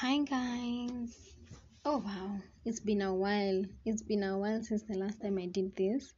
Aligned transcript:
Hi 0.00 0.16
guys. 0.20 1.14
Oh 1.84 1.98
wow, 1.98 2.38
it's 2.64 2.80
been 2.80 3.02
a 3.02 3.14
while. 3.14 3.66
It's 3.84 4.00
been 4.00 4.22
a 4.22 4.38
while 4.38 4.62
since 4.62 4.82
the 4.84 4.96
last 4.96 5.20
time 5.20 5.36
I 5.36 5.44
did 5.44 5.76
this. 5.76 6.14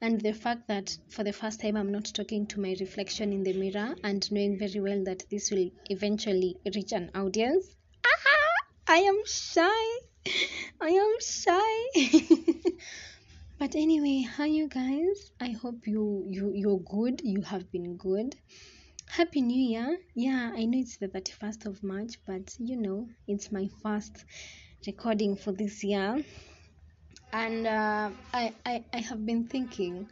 And 0.00 0.18
the 0.18 0.32
fact 0.32 0.66
that 0.68 0.96
for 1.10 1.24
the 1.24 1.34
first 1.34 1.60
time 1.60 1.76
I'm 1.76 1.92
not 1.92 2.06
talking 2.06 2.46
to 2.46 2.58
my 2.58 2.74
reflection 2.80 3.34
in 3.34 3.42
the 3.42 3.52
mirror 3.52 3.94
and 4.02 4.32
knowing 4.32 4.58
very 4.58 4.80
well 4.80 5.04
that 5.04 5.24
this 5.30 5.50
will 5.50 5.68
eventually 5.90 6.56
reach 6.74 6.92
an 6.92 7.10
audience. 7.14 7.66
Ah, 8.06 8.94
I 8.94 8.96
am 8.96 9.20
shy. 9.26 9.84
I 10.80 10.88
am 10.88 11.14
shy. 11.20 12.70
but 13.58 13.74
anyway, 13.74 14.22
hi 14.22 14.46
you 14.46 14.68
guys. 14.68 15.32
I 15.38 15.50
hope 15.50 15.86
you 15.86 16.24
you 16.26 16.52
you're 16.54 16.80
good. 16.80 17.20
You 17.22 17.42
have 17.42 17.70
been 17.70 17.98
good. 17.98 18.36
Happy 19.10 19.42
New 19.42 19.60
Year. 19.60 19.98
Yeah, 20.14 20.52
I 20.54 20.64
know 20.64 20.78
it's 20.78 20.96
the 20.98 21.08
31st 21.08 21.66
of 21.66 21.82
March, 21.82 22.14
but 22.26 22.54
you 22.58 22.76
know, 22.76 23.08
it's 23.26 23.50
my 23.52 23.68
first 23.82 24.24
recording 24.86 25.36
for 25.36 25.52
this 25.52 25.82
year. 25.84 26.24
And 27.32 27.66
uh, 27.66 28.10
I, 28.32 28.54
I, 28.66 28.84
I 28.92 28.98
have 29.00 29.24
been 29.24 29.46
thinking, 29.46 30.08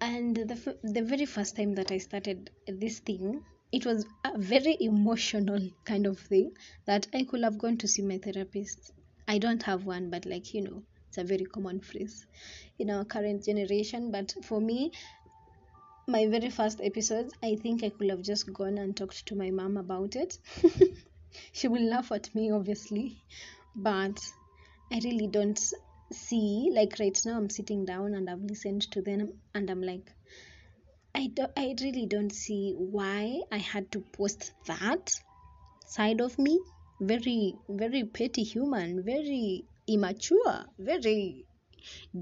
and 0.00 0.36
the, 0.36 0.54
f- 0.54 0.76
the 0.82 1.02
very 1.02 1.26
first 1.26 1.56
time 1.56 1.74
that 1.74 1.90
I 1.90 1.98
started 1.98 2.50
this 2.66 3.00
thing, 3.00 3.42
it 3.72 3.84
was 3.86 4.06
a 4.24 4.38
very 4.38 4.76
emotional 4.80 5.60
kind 5.84 6.06
of 6.06 6.18
thing 6.18 6.52
that 6.86 7.06
I 7.14 7.24
could 7.24 7.42
have 7.42 7.58
gone 7.58 7.76
to 7.78 7.88
see 7.88 8.02
my 8.02 8.18
therapist. 8.18 8.92
I 9.28 9.38
don't 9.38 9.62
have 9.64 9.84
one, 9.86 10.10
but 10.10 10.24
like, 10.26 10.54
you 10.54 10.62
know, 10.62 10.82
it's 11.08 11.18
a 11.18 11.24
very 11.24 11.44
common 11.44 11.80
phrase 11.80 12.26
in 12.78 12.90
our 12.90 13.04
current 13.04 13.44
generation. 13.44 14.10
But 14.10 14.34
for 14.44 14.60
me, 14.60 14.92
my 16.08 16.26
very 16.26 16.50
first 16.50 16.80
episodes, 16.80 17.34
I 17.42 17.56
think 17.56 17.82
I 17.82 17.88
could 17.88 18.10
have 18.10 18.22
just 18.22 18.52
gone 18.52 18.78
and 18.78 18.96
talked 18.96 19.26
to 19.26 19.34
my 19.34 19.50
mom 19.50 19.76
about 19.76 20.14
it. 20.14 20.38
she 21.52 21.66
will 21.66 21.82
laugh 21.82 22.12
at 22.12 22.32
me, 22.34 22.52
obviously, 22.52 23.24
but 23.74 24.20
I 24.92 25.00
really 25.02 25.26
don't 25.26 25.60
see 26.12 26.70
like 26.72 26.96
right 27.00 27.18
now. 27.24 27.36
I'm 27.36 27.50
sitting 27.50 27.84
down 27.84 28.14
and 28.14 28.30
I've 28.30 28.42
listened 28.42 28.82
to 28.92 29.02
them, 29.02 29.32
and 29.52 29.68
I'm 29.68 29.82
like, 29.82 30.12
I 31.12 31.26
do, 31.26 31.46
I 31.56 31.74
really 31.80 32.06
don't 32.06 32.32
see 32.32 32.74
why 32.76 33.40
I 33.50 33.58
had 33.58 33.90
to 33.92 34.00
post 34.00 34.52
that 34.66 35.10
side 35.86 36.20
of 36.20 36.38
me. 36.38 36.60
Very, 37.00 37.56
very 37.68 38.04
petty 38.04 38.44
human, 38.44 39.02
very 39.02 39.64
immature, 39.88 40.66
very 40.78 41.46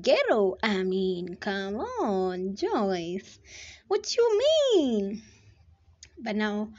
ghetto. 0.01 0.57
I 0.63 0.83
mean, 0.83 1.37
come 1.37 1.77
on, 1.77 2.57
Joyce. 2.57 3.39
What 3.89 4.17
you 4.17 4.43
mean? 4.75 5.23
But 6.19 6.37
now 6.37 6.71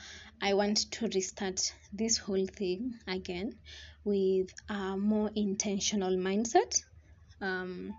I 0.42 0.54
want 0.54 0.92
to 0.92 1.08
restart 1.08 1.74
this 1.94 2.18
whole 2.18 2.46
thing 2.48 2.96
again 3.08 3.58
with 4.04 4.50
a 4.70 4.96
more 4.98 5.32
intentional 5.36 6.16
mindset 6.16 6.82
um, 7.42 7.94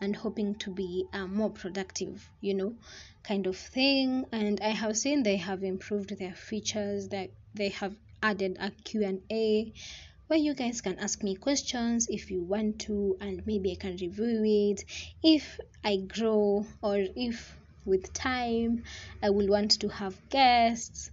and 0.00 0.14
hoping 0.14 0.54
to 0.56 0.70
be 0.70 1.06
a 1.12 1.26
more 1.26 1.50
productive, 1.50 2.28
you 2.40 2.54
know, 2.54 2.74
kind 3.22 3.46
of 3.46 3.56
thing. 3.56 4.26
And 4.32 4.60
I 4.60 4.70
have 4.70 4.96
seen 4.96 5.22
they 5.22 5.36
have 5.36 5.62
improved 5.62 6.18
their 6.18 6.34
features, 6.34 7.08
that 7.08 7.30
they 7.54 7.70
have 7.70 7.94
added 8.22 8.56
a 8.60 8.70
Q&A 8.70 9.72
where 10.26 10.38
you 10.38 10.54
guys 10.54 10.80
can 10.80 10.98
ask 10.98 11.22
me 11.22 11.34
questions 11.34 12.08
if 12.10 12.30
you 12.30 12.42
want 12.42 12.80
to 12.80 13.16
and 13.20 13.46
maybe 13.46 13.72
I 13.72 13.76
can 13.76 13.96
review 13.96 14.42
it. 14.44 14.84
If 15.22 15.60
I 15.84 15.96
grow 15.96 16.66
or 16.82 16.98
if 17.14 17.56
with 17.86 18.12
time 18.12 18.82
i 19.22 19.30
will 19.30 19.46
want 19.46 19.70
to 19.80 19.88
have 19.88 20.28
guests. 20.28 21.10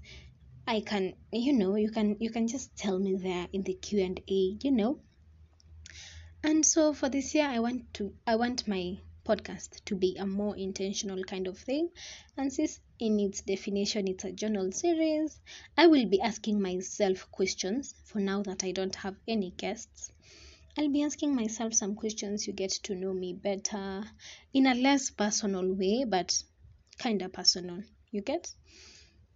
I 0.67 0.79
can 0.79 1.13
you 1.31 1.53
know 1.53 1.75
you 1.75 1.91
can 1.91 2.17
you 2.19 2.31
can 2.31 2.47
just 2.47 2.75
tell 2.75 2.97
me 2.97 3.15
there 3.15 3.47
in 3.53 3.63
the 3.63 3.75
q&a 3.75 4.57
you 4.61 4.71
know. 4.71 4.99
And 6.43 6.65
so 6.65 6.93
for 6.93 7.09
this 7.09 7.35
year 7.35 7.47
i 7.47 7.59
want 7.59 7.93
to 7.95 8.13
i 8.25 8.35
want 8.35 8.67
my 8.67 8.97
podcast 9.25 9.83
to 9.85 9.95
be 9.95 10.15
a 10.17 10.25
more 10.25 10.55
intentional 10.57 11.23
kind 11.23 11.47
of 11.47 11.57
thing 11.57 11.89
and 12.37 12.51
since 12.51 12.79
in 12.99 13.19
its 13.19 13.41
definition 13.41 14.07
it's 14.07 14.23
a 14.23 14.31
journal 14.31 14.71
series 14.71 15.39
i 15.77 15.87
will 15.87 16.05
be 16.05 16.21
asking 16.21 16.61
myself 16.61 17.29
questions 17.31 17.95
for 18.05 18.19
now 18.19 18.41
that 18.43 18.63
i 18.63 18.71
don't 18.71 18.95
have 18.95 19.15
any 19.27 19.51
guests 19.51 20.11
I'll 20.75 20.89
be 20.89 21.03
asking 21.03 21.35
myself 21.35 21.75
some 21.75 21.93
questions 21.93 22.47
you 22.47 22.53
get 22.53 22.71
to 22.83 22.95
know 22.95 23.13
me 23.13 23.33
better 23.33 24.03
in 24.53 24.65
a 24.65 24.73
less 24.73 25.11
personal 25.11 25.71
way, 25.71 26.03
but 26.03 26.41
kind 26.97 27.21
of 27.21 27.31
personal. 27.31 27.83
You 28.09 28.21
get? 28.21 28.51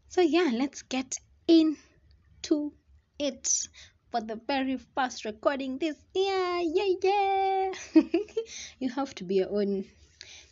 So, 0.09 0.21
yeah, 0.21 0.49
let's 0.53 0.81
get 0.81 1.15
into 1.47 2.73
it 3.19 3.67
for 4.09 4.21
the 4.21 4.41
very 4.47 4.77
first 4.95 5.25
recording 5.25 5.77
this 5.77 5.97
year. 6.15 6.61
Yeah, 6.63 6.93
yeah. 7.03 7.56
you 8.79 8.89
have 8.89 9.13
to 9.15 9.23
be 9.23 9.35
your 9.35 9.49
own 9.51 9.85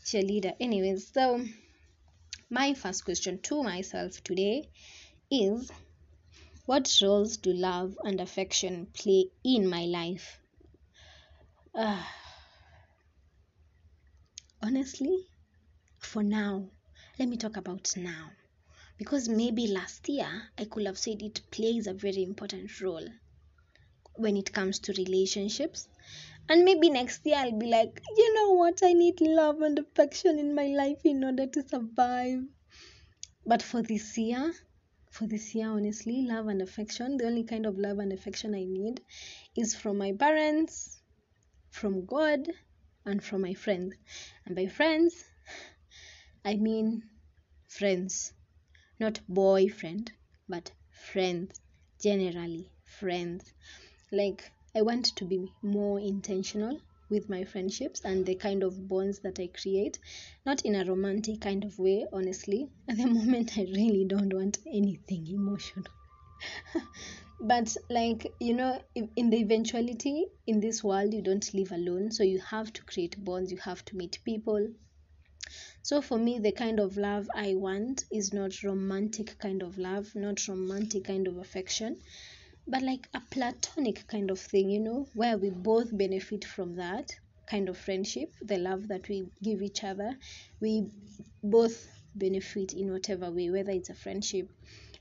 cheerleader. 0.05 0.55
Anyways, 0.59 1.11
so 1.13 1.45
my 2.49 2.73
first 2.73 3.05
question 3.05 3.39
to 3.39 3.61
myself 3.61 4.23
today 4.23 4.67
is 5.31 5.71
What 6.65 6.91
roles 7.01 7.37
do 7.37 7.53
love 7.53 7.97
and 8.03 8.21
affection 8.21 8.87
play 8.93 9.31
in 9.43 9.67
my 9.69 9.85
life? 9.85 10.39
Uh, 11.75 12.01
honestly, 14.61 15.27
for 15.99 16.23
now, 16.23 16.69
let 17.19 17.29
me 17.29 17.37
talk 17.37 17.57
about 17.57 17.95
now. 17.97 18.31
Because 18.97 19.29
maybe 19.29 19.67
last 19.67 20.09
year 20.09 20.51
I 20.57 20.65
could 20.65 20.85
have 20.87 20.97
said 20.99 21.21
it 21.21 21.41
plays 21.51 21.87
a 21.87 21.93
very 21.93 22.23
important 22.23 22.81
role 22.81 23.07
when 24.15 24.35
it 24.35 24.51
comes 24.51 24.79
to 24.79 24.93
relationships. 24.93 25.87
And 26.47 26.63
maybe 26.63 26.89
next 26.89 27.25
year 27.25 27.37
I'll 27.37 27.57
be 27.57 27.65
like, 27.65 28.01
you 28.15 28.33
know 28.35 28.53
what, 28.53 28.81
I 28.83 28.93
need 28.93 29.19
love 29.19 29.61
and 29.61 29.79
affection 29.79 30.37
in 30.37 30.53
my 30.53 30.67
life 30.67 30.99
in 31.03 31.23
order 31.23 31.47
to 31.47 31.67
survive. 31.67 32.43
But 33.45 33.63
for 33.63 33.81
this 33.81 34.17
year, 34.17 34.53
for 35.09 35.25
this 35.25 35.55
year, 35.55 35.69
honestly, 35.69 36.21
love 36.23 36.47
and 36.47 36.61
affection, 36.61 37.17
the 37.17 37.25
only 37.25 37.43
kind 37.43 37.65
of 37.65 37.77
love 37.79 37.99
and 37.99 38.13
affection 38.13 38.53
I 38.53 38.65
need 38.65 39.01
is 39.55 39.73
from 39.73 39.97
my 39.97 40.11
parents, 40.11 41.01
from 41.71 42.05
God 42.05 42.47
and 43.05 43.23
from 43.23 43.41
my 43.41 43.53
friends. 43.53 43.95
And 44.45 44.55
by 44.55 44.67
friends, 44.67 45.25
I 46.43 46.55
mean 46.55 47.03
friends, 47.67 48.33
not 48.99 49.19
boyfriend, 49.27 50.11
but 50.47 50.71
friends, 50.91 51.59
generally, 51.99 52.69
friends. 52.83 53.53
Like, 54.11 54.51
I 54.75 54.81
want 54.81 55.05
to 55.15 55.23
be 55.25 55.53
more 55.61 56.01
intentional 56.01 56.81
with 57.09 57.29
my 57.29 57.45
friendships 57.45 58.01
and 58.03 58.25
the 58.25 58.35
kind 58.35 58.61
of 58.61 58.89
bonds 58.89 59.19
that 59.19 59.39
I 59.39 59.47
create, 59.47 59.99
not 60.45 60.65
in 60.65 60.75
a 60.75 60.83
romantic 60.83 61.39
kind 61.39 61.63
of 61.63 61.79
way, 61.79 62.05
honestly. 62.11 62.67
At 62.89 62.97
the 62.97 63.05
moment, 63.19 63.57
I 63.57 63.61
really 63.61 64.03
don't 64.03 64.33
want 64.33 64.57
anything 64.67 65.27
emotional. 65.27 65.85
but 67.39 67.75
like 67.89 68.33
you 68.39 68.53
know 68.53 68.81
in 68.95 69.29
the 69.29 69.37
eventuality 69.37 70.25
in 70.47 70.59
this 70.59 70.83
world 70.83 71.13
you 71.13 71.21
don't 71.21 71.53
live 71.53 71.71
alone 71.71 72.11
so 72.11 72.23
you 72.23 72.39
have 72.39 72.71
to 72.71 72.83
create 72.83 73.23
bonds 73.23 73.51
you 73.51 73.57
have 73.57 73.83
to 73.83 73.95
meet 73.95 74.19
people 74.23 74.67
so 75.81 76.01
for 76.01 76.17
me 76.17 76.39
the 76.39 76.51
kind 76.51 76.79
of 76.79 76.97
love 76.97 77.29
i 77.35 77.53
want 77.55 78.05
is 78.11 78.33
not 78.33 78.63
romantic 78.63 79.37
kind 79.37 79.61
of 79.63 79.77
love 79.77 80.15
not 80.15 80.47
romantic 80.47 81.03
kind 81.03 81.27
of 81.27 81.37
affection 81.37 81.97
but 82.67 82.81
like 82.81 83.07
a 83.13 83.21
platonic 83.31 84.07
kind 84.07 84.31
of 84.31 84.39
thing 84.39 84.69
you 84.69 84.79
know 84.79 85.07
where 85.13 85.37
we 85.37 85.49
both 85.49 85.95
benefit 85.95 86.43
from 86.43 86.75
that 86.75 87.11
kind 87.49 87.69
of 87.69 87.77
friendship 87.77 88.29
the 88.41 88.57
love 88.57 88.87
that 88.87 89.07
we 89.07 89.27
give 89.43 89.61
each 89.61 89.83
other. 89.83 90.15
We 90.59 90.87
both 91.43 91.87
benefit 92.15 92.73
in 92.73 92.91
whatever 92.91 93.29
way 93.29 93.49
whether 93.49 93.71
it's 93.71 93.89
a 93.89 93.93
friendship 93.93 94.49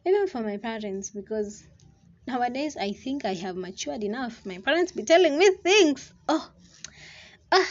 even 0.07 0.27
for 0.27 0.41
my 0.43 0.59
parents 0.59 1.11
because 1.11 1.65
nowadays 2.27 2.77
i 2.77 2.93
think 2.93 3.25
i 3.25 3.35
have 3.35 3.57
matured 3.57 4.03
enough. 4.03 4.45
My 4.45 4.59
parents 4.59 4.93
be 4.93 5.05
telling 5.05 5.39
me 5.39 5.51
things. 5.63 6.13
Oh 6.29 6.51
ah. 7.53 7.69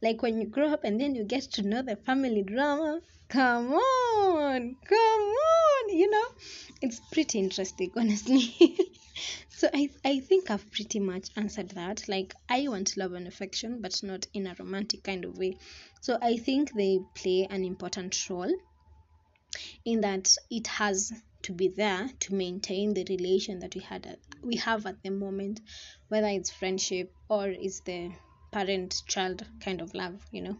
Like 0.00 0.22
when 0.22 0.40
you 0.40 0.46
grow 0.46 0.68
up 0.72 0.84
and 0.84 1.00
then 1.00 1.14
you 1.14 1.24
get 1.24 1.42
to 1.54 1.62
know 1.62 1.82
the 1.82 1.96
family 1.96 2.42
drama. 2.42 3.00
Come 3.28 3.72
on 3.74 4.76
come 4.88 5.20
on 5.20 5.88
you 5.90 6.10
know? 6.10 6.26
It's 6.80 7.00
pretty 7.12 7.38
interesting 7.38 7.90
honestly 7.96 8.78
so 9.58 9.68
I, 9.74 9.90
I 10.04 10.20
think 10.20 10.52
i've 10.52 10.70
pretty 10.70 11.00
much 11.00 11.30
answered 11.36 11.70
that. 11.70 12.08
Like 12.08 12.32
i 12.48 12.68
want 12.68 12.96
love 12.96 13.12
and 13.14 13.26
affection 13.26 13.82
but 13.82 14.00
not 14.04 14.24
in 14.32 14.46
a 14.46 14.54
romantic 14.56 15.02
kind 15.02 15.24
of 15.24 15.36
way. 15.36 15.58
So 16.00 16.16
i 16.22 16.36
think 16.36 16.72
they 16.72 17.00
play 17.14 17.48
an 17.50 17.64
important 17.64 18.16
role 18.30 18.54
in 19.84 20.02
that 20.02 20.32
it 20.48 20.68
has 20.68 21.12
to 21.42 21.52
be 21.52 21.66
there 21.66 22.08
to 22.20 22.34
maintain 22.34 22.94
the 22.94 23.04
relation 23.08 23.58
that 23.58 23.74
we 23.74 23.80
had 23.80 24.06
at, 24.06 24.20
we 24.44 24.56
have 24.56 24.86
at 24.86 25.02
the 25.02 25.10
moment 25.10 25.60
whether 26.06 26.28
it's 26.28 26.50
friendship 26.52 27.12
or 27.28 27.48
it's 27.48 27.80
the 27.80 28.12
parent 28.52 29.02
child 29.08 29.44
kind 29.60 29.80
of 29.80 29.92
love 29.92 30.24
you 30.30 30.42
know. 30.42 30.56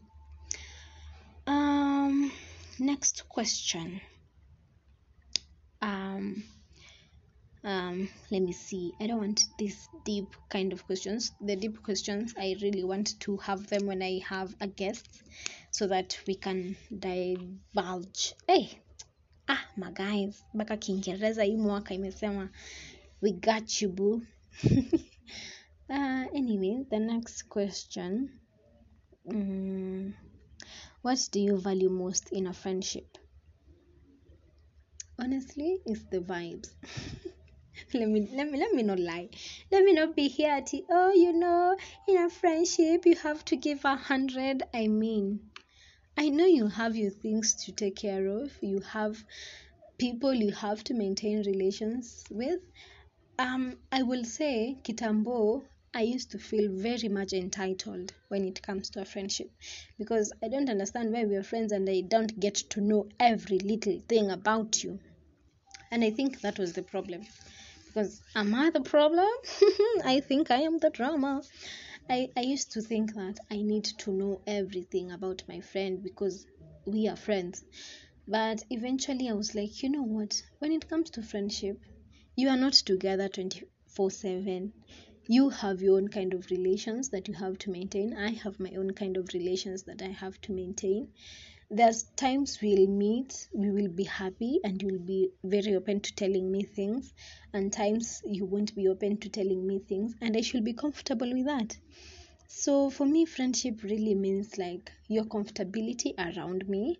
Um 1.46 2.32
next 2.80 3.28
question. 3.28 4.00
Um 5.80 6.42
um 7.64 8.08
let 8.30 8.42
me 8.42 8.52
see. 8.52 8.92
I 9.00 9.06
don't 9.06 9.18
want 9.18 9.40
these 9.58 9.88
deep 10.04 10.34
kind 10.48 10.72
of 10.72 10.86
questions. 10.86 11.32
The 11.40 11.56
deep 11.56 11.82
questions 11.82 12.34
i 12.38 12.56
really 12.62 12.84
want 12.84 13.18
to 13.20 13.36
have 13.38 13.66
them 13.68 13.86
when 13.86 14.02
i 14.02 14.20
have 14.28 14.54
a 14.60 14.66
guest 14.66 15.06
so 15.70 15.86
that 15.88 16.18
we 16.26 16.34
can 16.36 16.76
divulge. 16.98 18.34
Hey! 18.46 18.78
Ah 19.48 19.64
my 19.76 19.90
guys 19.92 20.44
mpaka 20.54 20.76
kiingereza 20.76 21.42
hii 21.44 21.56
mwaka 21.56 21.94
imesema 21.94 22.48
we 23.22 23.32
got 23.32 23.82
you 23.82 23.88
boo. 23.92 24.22
Uh, 25.90 26.26
anyway 26.36 26.84
the 26.90 26.98
next 26.98 27.48
question. 27.48 28.28
Mm, 29.26 30.12
what 31.02 31.18
do 31.32 31.40
you 31.40 31.56
value 31.56 31.88
most 31.90 32.32
in 32.32 32.46
a 32.46 32.52
friendship? 32.52 33.18
Honestly 35.18 35.80
it's 35.86 36.04
the 36.10 36.20
vibes 36.20 36.70
let 37.94 38.08
me 38.08 38.28
let 38.34 38.50
me 38.50 38.58
let 38.58 38.74
me 38.74 38.82
not 38.82 38.98
lie. 38.98 39.30
Let 39.70 39.82
me 39.82 39.94
not 39.94 40.14
be 40.14 40.28
here 40.28 40.50
at 40.50 40.70
oh 40.90 41.10
you 41.14 41.32
know 41.32 41.74
in 42.06 42.18
a 42.18 42.28
friendship 42.28 43.06
you 43.06 43.16
have 43.16 43.42
to 43.46 43.56
give 43.56 43.82
a 43.86 43.96
hundred 43.96 44.62
i 44.74 44.88
mean 44.88 45.40
i 46.14 46.28
know 46.28 46.44
you 46.44 46.66
have 46.66 46.96
your 46.96 47.10
things 47.10 47.54
to 47.64 47.72
take 47.72 47.96
care 47.96 48.26
of. 48.26 48.52
You 48.60 48.80
have 48.80 49.24
people 49.96 50.34
you 50.34 50.52
have 50.52 50.84
to 50.84 50.94
maintain 50.94 51.42
relations 51.44 52.24
with. 52.30 52.60
Um 53.38 53.78
i 53.90 54.02
will 54.02 54.24
say 54.24 54.76
kitambo 54.82 55.64
i 55.94 56.02
used 56.02 56.30
to 56.32 56.38
feel 56.38 56.70
very 56.70 57.08
much 57.08 57.32
entitled 57.32 58.12
when 58.28 58.44
it 58.44 58.60
comes 58.60 58.90
to 58.90 59.00
a 59.00 59.06
friendship 59.06 59.50
because 59.98 60.30
i 60.42 60.48
don't 60.48 60.68
understand 60.68 61.10
why 61.10 61.24
we 61.24 61.36
are 61.36 61.42
friends 61.42 61.72
and 61.72 61.88
i 61.88 62.02
don't 62.02 62.38
get 62.38 62.56
to 62.74 62.82
know 62.82 63.08
every 63.18 63.60
little 63.60 63.98
thing 64.08 64.30
about 64.30 64.84
you. 64.84 64.98
And 65.90 66.04
i 66.04 66.10
think 66.10 66.42
that 66.42 66.58
was 66.58 66.74
the 66.74 66.82
problem 66.82 67.22
because 67.98 68.22
am 68.36 68.54
i 68.54 68.70
the 68.70 68.80
problem? 68.80 69.26
I 70.04 70.20
think 70.20 70.52
i 70.52 70.60
am 70.60 70.78
the 70.78 70.90
drama. 70.90 71.42
I, 72.08 72.28
I 72.36 72.42
used 72.42 72.70
to 72.72 72.80
think 72.80 73.14
that 73.14 73.38
i 73.50 73.56
need 73.56 73.86
to 74.02 74.12
know 74.12 74.40
everything 74.46 75.10
about 75.10 75.42
my 75.48 75.60
friend 75.60 76.00
because 76.00 76.46
we 76.86 77.08
are 77.08 77.16
friends. 77.16 77.64
But 78.28 78.62
eventually 78.70 79.28
i 79.28 79.32
was 79.32 79.52
like 79.56 79.82
you 79.82 79.90
know 79.90 80.04
what? 80.04 80.40
When 80.60 80.70
it 80.70 80.88
comes 80.88 81.10
to 81.10 81.22
friendship 81.24 81.80
you 82.36 82.48
are 82.50 82.56
not 82.56 82.74
together 82.74 83.28
24 83.28 84.12
7 84.12 84.72
you 85.26 85.48
have 85.48 85.82
your 85.82 85.96
own 85.96 86.06
kind 86.06 86.34
of 86.34 86.52
relations 86.52 87.08
that 87.08 87.26
you 87.26 87.34
have 87.34 87.58
to 87.58 87.70
maintain. 87.72 88.16
I 88.16 88.30
have 88.44 88.60
my 88.60 88.70
own 88.76 88.92
kind 88.92 89.16
of 89.16 89.28
relations 89.34 89.82
that 89.88 90.02
i 90.02 90.12
have 90.22 90.40
to 90.42 90.52
maintain 90.52 91.08
there's 91.70 92.04
times 92.16 92.60
we'll 92.62 92.86
meet 92.86 93.46
we 93.52 93.70
will 93.70 93.88
be 93.88 94.04
happy 94.04 94.58
and 94.64 94.80
you'll 94.80 94.98
be 94.98 95.30
very 95.44 95.74
open 95.74 96.00
to 96.00 96.14
telling 96.14 96.50
me 96.50 96.62
things. 96.62 97.12
And 97.52 97.70
times 97.70 98.22
you 98.24 98.46
won't 98.46 98.74
be 98.74 98.88
open 98.88 99.18
to 99.18 99.28
telling 99.28 99.66
me 99.66 99.78
things 99.80 100.14
and 100.22 100.34
i 100.34 100.40
should 100.40 100.64
be 100.64 100.72
comfortable 100.72 101.30
with 101.30 101.44
that. 101.44 101.76
So 102.46 102.88
for 102.88 103.04
me 103.04 103.26
friendship 103.26 103.82
really 103.82 104.14
means 104.14 104.56
like 104.56 104.90
your 105.08 105.24
comfortability 105.24 106.14
around 106.18 106.66
me. 106.70 106.98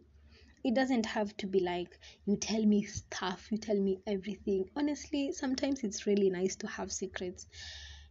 It 0.62 0.74
doesn't 0.74 1.06
have 1.06 1.34
to 1.38 1.46
be 1.46 1.60
like 1.60 1.98
you 2.26 2.36
tell 2.36 2.62
me 2.62 2.82
stuff 2.82 3.50
you 3.50 3.56
tell 3.56 3.80
me 3.80 4.00
everything. 4.06 4.68
Honestly 4.76 5.32
sometimes 5.32 5.82
it's 5.82 6.06
really 6.06 6.28
nice 6.28 6.56
to 6.56 6.66
have 6.66 6.92
secrets 6.92 7.46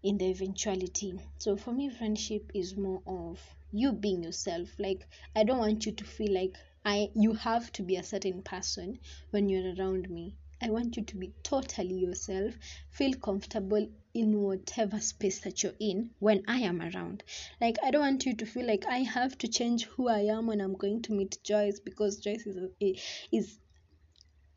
in 0.02 0.18
the 0.18 0.26
eventuality. 0.32 1.20
So 1.38 1.56
for 1.56 1.72
me 1.72 1.90
friendship 1.90 2.50
is 2.56 2.76
more 2.76 3.04
of 3.06 3.40
you 3.72 3.92
being 3.92 4.24
yourself. 4.24 4.70
Like 4.80 5.08
i 5.36 5.44
don't 5.44 5.60
want 5.60 5.86
you 5.86 5.92
to 5.92 6.04
feel 6.04 6.34
like 6.34 6.56
i 6.86 7.10
you 7.16 7.34
have 7.34 7.72
to 7.74 7.84
be 7.84 7.96
a 7.98 8.04
certain 8.04 8.42
person 8.42 9.00
when 9.32 9.50
you're 9.50 9.74
around 9.76 10.10
me. 10.10 10.36
I 10.62 10.72
want 10.72 10.98
you 10.98 11.04
to 11.04 11.16
be 11.16 11.34
totally 11.44 12.00
yourself 12.00 12.56
feel 12.90 13.14
comfortable 13.14 13.88
in 14.14 14.42
whatever 14.42 15.00
space 15.00 15.40
that 15.42 15.62
you're 15.62 15.80
in 15.80 16.10
when 16.20 16.44
i 16.48 16.60
am 16.60 16.82
around. 16.82 17.24
Like 17.62 17.78
i 17.84 17.92
don't 17.92 18.02
want 18.02 18.26
you 18.26 18.36
to 18.36 18.46
feel 18.46 18.66
like 18.66 18.86
i 18.88 19.00
have 19.00 19.38
to 19.40 19.48
change 19.48 19.86
who 19.86 20.08
i 20.08 20.22
am 20.22 20.48
when 20.48 20.62
i'm 20.62 20.76
going 20.76 21.02
to 21.04 21.14
meet 21.14 21.38
joyce 21.44 21.80
because 21.80 22.18
joyce 22.18 22.48
is 22.48 22.58
a, 22.58 22.96
is 23.32 23.60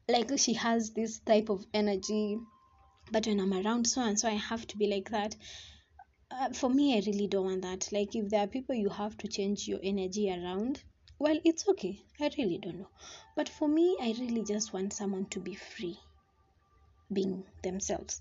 like 0.08 0.30
she 0.38 0.54
has 0.54 0.90
this 0.90 1.18
type 1.20 1.50
of 1.50 1.64
energy. 1.72 2.38
But 3.12 3.26
when 3.26 3.40
i'm 3.40 3.52
around 3.52 3.86
so 3.86 4.02
and 4.02 4.18
so 4.18 4.28
i 4.28 4.38
have 4.50 4.66
to 4.68 4.78
be 4.78 4.86
like 4.86 5.10
that 5.10 5.36
uh, 6.30 6.48
for 6.52 6.70
me 6.70 6.96
i 6.96 7.02
really 7.06 7.26
don't 7.26 7.44
want 7.46 7.62
that. 7.62 7.88
Like 7.92 8.14
if 8.14 8.28
there 8.28 8.40
are 8.40 8.46
people 8.46 8.74
you 8.74 8.88
have 8.88 9.16
to 9.18 9.28
change 9.28 9.66
your 9.68 9.80
energy 9.82 10.30
around 10.30 10.82
well 11.18 11.38
it's 11.44 11.68
okay. 11.68 12.00
I 12.20 12.30
really 12.38 12.58
don't 12.58 12.78
know. 12.78 12.90
But 13.36 13.48
for 13.48 13.68
me 13.68 13.96
i 14.00 14.14
really 14.18 14.44
just 14.44 14.72
want 14.72 14.92
someone 14.92 15.26
to 15.26 15.40
be 15.40 15.54
free 15.54 15.98
being 17.12 17.44
themselves. 17.62 18.20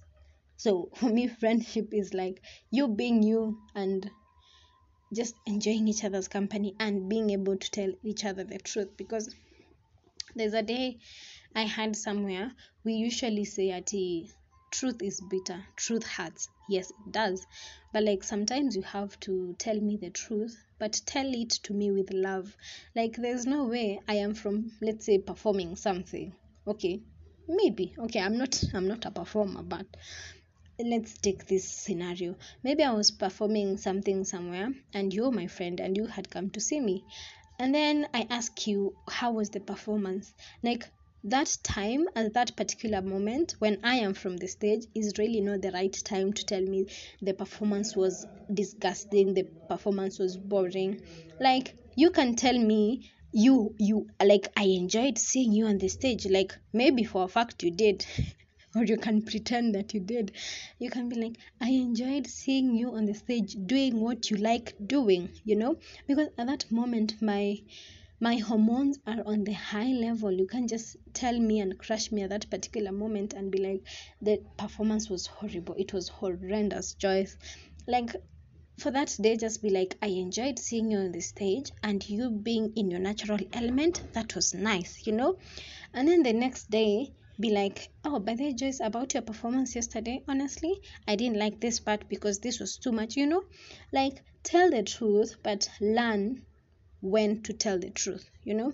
So 0.57 0.89
for 0.95 1.09
me 1.09 1.27
friendship 1.27 1.93
is 1.93 2.13
like 2.13 2.41
you 2.71 2.87
being 2.87 3.23
you 3.23 3.57
and 3.75 4.09
just 5.13 5.35
enjoying 5.45 5.87
each 5.87 6.03
other's 6.03 6.27
company 6.27 6.75
and 6.79 7.09
being 7.09 7.31
able 7.31 7.57
to 7.57 7.71
tell 7.71 7.91
each 8.03 8.25
other 8.25 8.43
the 8.43 8.59
truth. 8.59 8.89
Because 8.97 9.33
there's 10.35 10.53
a 10.53 10.61
day 10.61 10.97
i 11.55 11.63
had 11.63 11.95
somewhere 11.95 12.51
we 12.85 12.93
usually 12.93 13.45
say 13.45 13.71
at 13.71 13.91
truth 14.71 15.01
is 15.01 15.21
bitter. 15.21 15.65
Truth 15.75 16.05
hurts. 16.05 16.49
Yes 16.67 16.91
it 16.91 17.11
does. 17.11 17.45
But 17.91 18.03
like 18.03 18.23
sometimes 18.23 18.75
you 18.75 18.81
have 18.83 19.19
to 19.21 19.55
tell 19.57 19.79
me 19.79 19.97
the 19.97 20.09
truth 20.09 20.57
but 20.79 21.01
tell 21.05 21.29
it 21.33 21.49
to 21.49 21.73
me 21.73 21.91
with 21.91 22.11
love. 22.13 22.55
Like 22.95 23.15
there's 23.15 23.45
no 23.45 23.65
way 23.65 23.99
i 24.07 24.15
am 24.15 24.33
from 24.33 24.71
let's 24.81 25.05
say 25.05 25.17
performing 25.17 25.75
something. 25.75 26.33
Okay 26.67 27.01
maybe. 27.47 27.93
Okay 27.97 28.19
i'm 28.21 28.37
not 28.37 28.63
i'm 28.73 28.87
not 28.87 29.05
a 29.05 29.11
performer 29.11 29.63
but 29.63 29.85
let's 30.79 31.17
take 31.17 31.45
this 31.47 31.67
scenario. 31.69 32.35
Maybe 32.63 32.83
i 32.83 32.91
was 32.91 33.11
performing 33.11 33.77
something 33.77 34.23
somewhere 34.23 34.69
and 34.93 35.13
you're 35.13 35.31
my 35.31 35.47
friend 35.47 35.79
and 35.79 35.97
you 35.97 36.05
had 36.05 36.29
come 36.29 36.49
to 36.51 36.59
see 36.59 36.79
me. 36.79 37.03
And 37.59 37.75
then 37.75 38.07
i 38.13 38.25
ask 38.29 38.67
you 38.67 38.95
how 39.09 39.31
was 39.31 39.49
the 39.49 39.59
performance? 39.59 40.33
Like 40.63 40.85
that 41.23 41.57
time 41.63 42.05
at 42.15 42.33
that 42.33 42.55
particular 42.55 43.01
moment 43.01 43.55
when 43.59 43.77
i 43.83 43.95
am 43.95 44.13
from 44.13 44.37
the 44.37 44.47
stage 44.47 44.85
is 44.95 45.13
really 45.17 45.41
not 45.41 45.61
the 45.61 45.71
right 45.71 45.97
time 46.05 46.31
to 46.33 46.45
tell 46.45 46.61
me 46.61 46.85
the 47.21 47.33
performance 47.33 47.95
was 47.95 48.25
disgusting 48.53 49.33
the 49.33 49.43
performance 49.67 50.17
was 50.19 50.35
boring. 50.37 50.99
Like 51.39 51.75
you 51.95 52.09
can 52.11 52.35
tell 52.35 52.57
me 52.57 53.09
you 53.31 53.75
you 53.77 54.07
like 54.23 54.47
i 54.57 54.63
enjoyed 54.63 55.17
seeing 55.19 55.51
you 55.53 55.67
on 55.67 55.77
the 55.77 55.87
stage 55.87 56.25
like 56.25 56.57
maybe 56.73 57.03
for 57.03 57.23
a 57.25 57.27
fact 57.27 57.61
you 57.61 57.69
did 57.69 58.03
or 58.75 58.83
you 58.83 58.97
can 58.97 59.21
pretend 59.21 59.75
that 59.75 59.93
you 59.93 59.99
did. 59.99 60.31
You 60.79 60.89
can 60.89 61.09
be 61.09 61.15
like 61.15 61.37
i 61.61 61.69
enjoyed 61.69 62.27
seeing 62.27 62.75
you 62.75 62.95
on 62.95 63.05
the 63.05 63.13
stage 63.13 63.55
doing 63.65 63.99
what 63.99 64.31
you 64.31 64.37
like 64.37 64.73
doing 64.85 65.29
you 65.43 65.55
know? 65.55 65.77
Because 66.07 66.29
at 66.37 66.47
that 66.47 66.71
moment 66.71 67.21
my 67.21 67.57
my 68.21 68.35
hormones 68.35 68.99
are 69.07 69.23
on 69.25 69.45
the 69.45 69.53
high 69.53 69.93
level. 69.93 70.31
You 70.31 70.45
can't 70.45 70.69
just 70.69 70.97
tell 71.13 71.39
me 71.39 71.61
and 71.61 71.77
crush 71.77 72.11
me 72.11 72.23
at 72.23 72.29
that 72.31 72.49
particular 72.49 72.91
moment 72.91 73.33
and 73.33 73.49
be 73.49 73.59
like 73.59 73.81
the 74.21 74.41
performance 74.57 75.09
was 75.09 75.25
horrible. 75.27 75.75
It 75.77 75.93
was 75.93 76.09
horrendous 76.09 76.95
joyce. 76.95 77.37
Like 77.87 78.15
for 78.77 78.91
that 78.91 79.15
day 79.19 79.35
just 79.35 79.61
be 79.61 79.69
like 79.69 79.97
i 80.01 80.07
enjoyed 80.07 80.57
seeing 80.57 80.89
you 80.91 80.97
on 80.97 81.11
the 81.11 81.19
stage 81.19 81.69
and 81.83 82.07
you 82.09 82.29
being 82.29 82.71
in 82.75 82.89
your 82.89 82.99
natural 82.99 83.39
element. 83.53 84.01
That 84.13 84.35
was 84.35 84.53
nice 84.53 85.05
you 85.05 85.13
know? 85.13 85.37
And 85.93 86.07
then 86.07 86.23
the 86.23 86.33
next 86.33 86.69
day 86.69 87.13
be 87.39 87.51
like 87.51 87.89
oh 88.03 88.19
by 88.19 88.35
the 88.35 88.45
way 88.45 88.53
joyce 88.53 88.79
about 88.81 89.13
your 89.13 89.23
performance 89.23 89.75
yesterday 89.75 90.21
honestly 90.27 90.81
i 91.07 91.15
didn't 91.15 91.37
like 91.39 91.61
this 91.61 91.79
part 91.79 92.09
because 92.09 92.39
this 92.39 92.59
was 92.59 92.77
too 92.77 92.91
much 92.91 93.15
you 93.15 93.27
know? 93.27 93.43
Like 93.93 94.21
tell 94.43 94.69
the 94.69 94.83
truth 94.83 95.35
but 95.43 95.69
learn 95.79 96.41
when 97.01 97.41
to 97.43 97.53
tell 97.53 97.79
the 97.79 97.89
truth 97.89 98.29
you 98.43 98.53
know? 98.53 98.73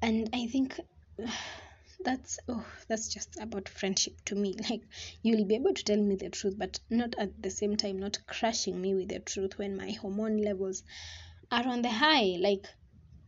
And 0.00 0.28
i 0.32 0.46
think 0.46 0.80
that's 2.04 2.38
oh 2.48 2.66
that's 2.88 3.08
just 3.08 3.36
about 3.40 3.68
friendship 3.68 4.14
to 4.24 4.34
me. 4.34 4.56
Like 4.70 4.82
you'll 5.22 5.44
be 5.44 5.54
able 5.54 5.74
to 5.74 5.84
tell 5.84 6.02
me 6.02 6.16
the 6.16 6.30
truth 6.30 6.54
but 6.58 6.80
not 6.90 7.14
at 7.18 7.40
the 7.40 7.50
same 7.50 7.76
time 7.76 7.98
not 7.98 8.18
crushing 8.26 8.80
me 8.80 8.94
with 8.94 9.08
the 9.08 9.20
truth 9.20 9.58
when 9.58 9.76
my 9.76 9.92
hormone 9.92 10.38
levels 10.38 10.82
are 11.50 11.66
on 11.68 11.82
the 11.82 11.90
high. 11.90 12.36
Like 12.40 12.66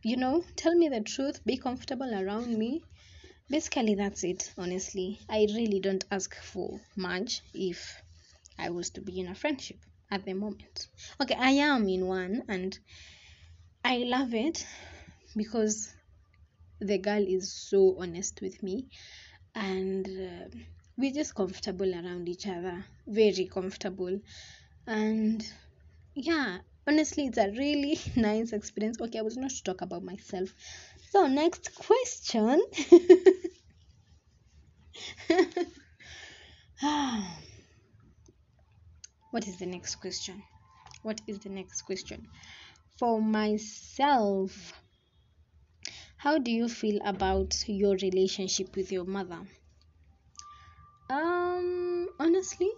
you 0.03 0.17
know 0.17 0.43
tell 0.57 0.75
me 0.75 0.89
the 0.89 1.01
truth 1.01 1.45
be 1.45 1.57
comfortable 1.57 2.13
around 2.13 2.57
me. 2.57 2.81
Basically 3.49 3.95
that's 3.95 4.23
it 4.23 4.51
honestly. 4.57 5.19
I 5.29 5.47
really 5.55 5.79
don't 5.79 6.03
ask 6.11 6.35
for 6.35 6.81
much 6.97 7.41
if 7.53 8.01
i 8.57 8.69
was 8.69 8.89
to 8.91 9.01
be 9.01 9.19
in 9.19 9.27
a 9.27 9.35
friendship 9.35 9.77
at 10.11 10.25
the 10.25 10.33
moment. 10.33 10.87
Okay 11.21 11.35
i 11.39 11.51
am 11.51 11.87
in 11.87 12.07
one 12.07 12.43
and 12.49 12.77
I 13.87 13.97
love 13.97 14.33
it 14.33 14.65
because 15.35 15.93
the 16.79 16.97
girl 16.97 17.23
is 17.27 17.53
so 17.53 17.97
honest 17.99 18.41
with 18.41 18.63
me 18.63 18.87
and 19.55 20.07
uh, 20.07 20.49
we're 20.97 21.13
just 21.13 21.35
comfortable 21.35 21.93
around 21.93 22.27
each 22.27 22.47
other, 22.47 22.85
very 23.07 23.45
comfortable. 23.45 24.19
And 24.87 25.45
yeah, 26.15 26.59
honestly, 26.87 27.27
it's 27.27 27.37
a 27.37 27.51
really 27.51 27.99
nice 28.15 28.53
experience. 28.53 28.99
Okay, 29.01 29.19
I 29.19 29.23
was 29.23 29.37
not 29.37 29.51
to 29.51 29.63
talk 29.63 29.81
about 29.81 30.03
myself. 30.03 30.49
So, 31.11 31.27
next 31.27 31.75
question. 31.75 32.61
what 39.31 39.47
is 39.47 39.57
the 39.59 39.67
next 39.67 39.95
question? 39.97 40.43
What 41.03 41.21
is 41.27 41.39
the 41.39 41.49
next 41.49 41.83
question? 41.83 42.27
For 42.97 43.21
myself 43.21 44.73
how 46.17 46.37
do 46.37 46.51
you 46.51 46.69
feel 46.69 46.99
about 47.05 47.67
your 47.67 47.95
relationship 47.97 48.75
with 48.75 48.91
your 48.91 49.05
mother 49.05 49.39
um 51.09 52.07
honestly 52.19 52.71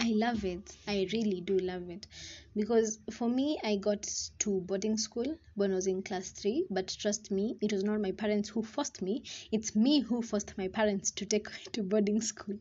I 0.00 0.12
love 0.14 0.44
it. 0.44 0.76
I 0.86 1.08
really 1.12 1.40
do 1.40 1.58
love 1.58 1.90
it. 1.90 2.06
Because 2.54 3.00
for 3.10 3.28
me, 3.28 3.58
I 3.64 3.76
got 3.76 4.08
to 4.38 4.60
boarding 4.60 4.96
school 4.96 5.36
when 5.56 5.72
I 5.72 5.74
was 5.74 5.88
in 5.88 6.04
class 6.04 6.30
three. 6.30 6.66
But 6.70 6.96
trust 7.00 7.32
me, 7.32 7.56
it 7.60 7.72
was 7.72 7.82
not 7.82 8.00
my 8.00 8.12
parents 8.12 8.48
who 8.48 8.62
forced 8.62 9.02
me. 9.02 9.24
It's 9.50 9.74
me 9.74 9.98
who 9.98 10.22
forced 10.22 10.56
my 10.56 10.68
parents 10.68 11.10
to 11.12 11.26
take 11.26 11.50
me 11.50 11.58
to 11.72 11.82
boarding 11.82 12.20
school. 12.20 12.58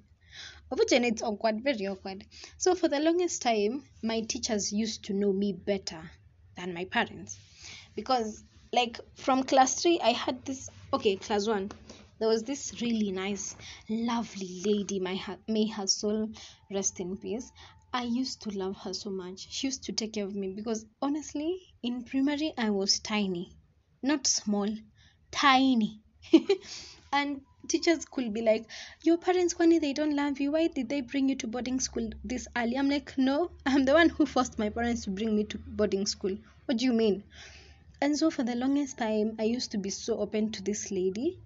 Of 0.72 0.80
which 0.80 0.92
and 0.94 1.06
it's 1.06 1.22
awkward, 1.22 1.64
very 1.64 1.86
awkward. 1.86 2.26
So 2.58 2.74
for 2.74 2.88
the 2.88 3.00
longest 3.00 3.44
time, 3.44 3.84
my 4.02 4.22
teachers 4.22 4.74
used 4.74 5.06
to 5.06 5.14
know 5.14 5.32
me 5.32 5.54
better 5.54 6.10
than 6.58 6.74
my 6.74 6.86
parents. 6.86 7.38
Because 7.96 8.44
like 8.74 9.00
from 9.16 9.44
class 9.44 9.82
three, 9.82 10.00
I 10.02 10.12
had 10.12 10.44
this 10.46 10.70
okay, 10.94 11.16
class 11.16 11.48
one 11.48 11.72
there 12.20 12.28
was 12.28 12.44
this 12.44 12.82
really 12.82 13.12
nice 13.12 13.56
lovely 13.90 14.64
lady 14.66 15.00
my 15.00 15.38
may 15.48 15.68
her 15.68 15.86
soul 15.86 16.30
rest 16.72 17.00
in 17.00 17.16
peace. 17.16 17.52
I 17.94 18.04
used 18.04 18.42
to 18.42 18.50
love 18.58 18.76
her 18.78 18.94
so 18.94 19.12
much. 19.12 19.48
She 19.52 19.68
used 19.68 19.84
to 19.84 19.92
take 19.92 20.14
care 20.14 20.26
of 20.26 20.36
me 20.36 20.48
because 20.54 20.86
honestly 21.02 21.60
in 21.84 22.04
primary 22.04 22.54
i 22.58 22.72
was 22.72 23.00
tiny. 23.00 23.56
Not 24.02 24.26
small 24.26 24.70
tiny. 25.32 26.02
And 27.14 27.42
teachers 27.68 28.06
could 28.06 28.34
be 28.34 28.42
like 28.42 28.66
your 29.04 29.18
parents 29.18 29.54
kwani 29.54 29.80
they 29.80 29.94
don't 29.94 30.16
love 30.16 30.40
you 30.40 30.52
why 30.52 30.68
did 30.68 30.90
they 30.90 31.02
bring 31.02 31.30
you 31.30 31.36
to 31.36 31.48
boarding 31.48 31.80
school 31.80 32.10
this 32.24 32.48
early? 32.56 32.78
I'm 32.78 32.90
like 32.90 33.18
no 33.18 33.52
i'm 33.66 33.86
the 33.86 33.94
one 33.94 34.10
who 34.10 34.26
forced 34.26 34.60
my 34.60 34.70
parents 34.70 35.04
to 35.04 35.10
bring 35.10 35.36
me 35.36 35.44
to 35.46 35.58
boarding 35.58 36.06
school. 36.06 36.38
What 36.66 36.78
do 36.78 36.86
you 36.86 36.94
mean? 36.94 37.24
And 38.02 38.18
so 38.18 38.30
for 38.30 38.44
the 38.44 38.56
longest 38.56 38.98
time 38.98 39.36
i 39.40 39.44
used 39.44 39.72
to 39.72 39.78
be 39.78 39.90
so 39.90 40.18
open 40.20 40.52
to 40.52 40.62
this 40.64 40.92
lady 40.92 41.40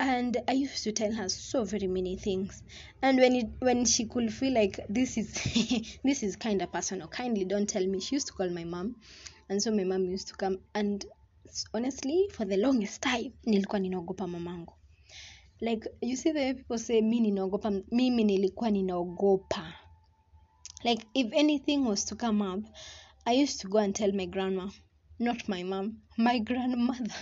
and 0.00 0.36
i 0.48 0.52
used 0.52 0.84
to 0.84 0.92
tell 0.92 1.12
her 1.12 1.28
so 1.28 1.64
very 1.64 1.86
many 1.86 2.16
things. 2.16 2.62
And 3.02 3.18
when 3.18 3.36
it 3.36 3.48
when 3.60 3.84
she 3.84 4.06
could 4.06 4.32
feel 4.32 4.54
like 4.54 4.80
this 4.88 5.16
is 5.16 5.32
this 6.04 6.22
is 6.22 6.36
kind 6.36 6.62
of 6.62 6.72
personal 6.72 7.08
kindly 7.08 7.44
don't 7.44 7.68
tell 7.68 7.86
me 7.86 8.00
she 8.00 8.16
used 8.16 8.28
to 8.28 8.32
call 8.32 8.50
my 8.50 8.64
mom. 8.64 8.96
And 9.48 9.62
so 9.62 9.70
my 9.70 9.84
mom 9.84 10.04
used 10.04 10.28
to 10.28 10.34
come 10.34 10.58
and 10.74 11.04
honestly 11.74 12.28
for 12.32 12.44
the 12.44 12.56
longest 12.56 13.02
time 13.02 13.32
nilikuwa 13.46 13.80
ninaogopa 13.80 14.26
mamangu 14.26 14.74
like 15.62 15.86
you 16.00 16.16
see 16.16 16.32
the 16.32 16.54
people 16.54 16.78
say 16.78 17.00
mi 17.00 17.20
ninaogopa 17.20 17.70
mimi 17.90 18.24
nilikuwa 18.24 18.70
ninaogopa. 18.70 19.74
Like 20.84 21.06
if 21.14 21.32
anything 21.32 21.78
was 21.86 22.04
to 22.06 22.16
come 22.16 22.44
up 22.44 22.64
i 23.24 23.42
used 23.42 23.60
to 23.60 23.68
go 23.68 23.78
and 23.78 23.94
tell 23.94 24.12
my 24.12 24.26
grandma 24.26 24.68
not 25.18 25.48
my 25.48 25.62
mom 25.62 26.02
my 26.16 26.40
grandmother. 26.40 27.14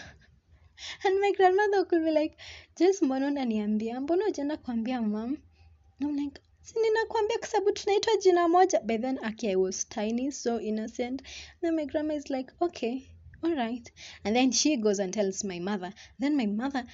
And 1.04 1.20
my 1.20 1.32
grandmother 1.37 1.85
could 1.85 2.04
be 2.04 2.11
like 2.11 2.37
just 2.78 3.02
mbona 3.02 3.26
unaniambia? 3.26 4.00
Mbona 4.00 4.26
ujaenda 4.26 4.56
kuambia 4.56 5.02
mam 5.02 5.37
like 6.00 6.40
ninakwambia 6.82 7.38
kwa 7.38 7.49
sababu 7.49 7.73
tunaitwa 7.73 8.16
jina 8.16 8.49
moja. 8.49 8.80
By 8.80 8.99
then 8.99 9.18
aki 9.23 9.49
i 9.49 9.56
was 9.56 9.88
tiny 9.88 10.32
so 10.32 10.61
innocent. 10.61 11.23
Then 11.61 11.75
my 11.75 11.87
grandma 11.87 12.14
is 12.14 12.30
like 12.30 12.52
okay 12.61 13.02
all 13.42 13.54
right. 13.54 13.92
And 14.25 14.37
then 14.37 14.52
she 14.52 14.76
goes 14.76 15.00
and 15.00 15.12
tells 15.14 15.44
my 15.44 15.61
mother. 15.61 15.92
Then 16.18 16.37
my 16.37 16.47
mother 16.47 16.85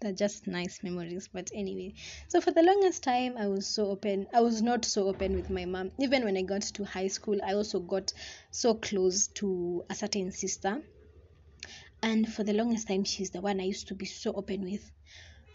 they're 0.00 0.12
just 0.12 0.46
nice 0.46 0.82
memories 0.82 1.28
but 1.32 1.50
anyway. 1.54 1.92
So 2.28 2.40
for 2.40 2.50
the 2.52 2.62
longest 2.62 3.02
time 3.02 3.36
i 3.36 3.46
was 3.46 3.66
so 3.66 3.90
open 3.90 4.26
i 4.32 4.40
was 4.40 4.62
not 4.62 4.84
so 4.84 5.08
open 5.08 5.34
with 5.34 5.50
my 5.50 5.64
mom. 5.64 5.90
Even 5.98 6.24
when 6.24 6.36
i 6.36 6.42
got 6.42 6.62
to 6.62 6.84
high 6.84 7.08
school 7.08 7.38
i 7.44 7.54
also 7.54 7.80
got 7.80 8.12
so 8.50 8.74
close 8.74 9.28
to 9.28 9.84
a 9.90 9.94
certain 9.94 10.32
sister. 10.32 10.82
And 12.02 12.32
for 12.32 12.44
the 12.44 12.54
longest 12.54 12.88
time 12.88 13.04
she's 13.04 13.30
the 13.30 13.40
one 13.40 13.60
i 13.60 13.64
used 13.64 13.88
to 13.88 13.94
be 13.94 14.06
so 14.06 14.32
open 14.32 14.62
with. 14.62 14.90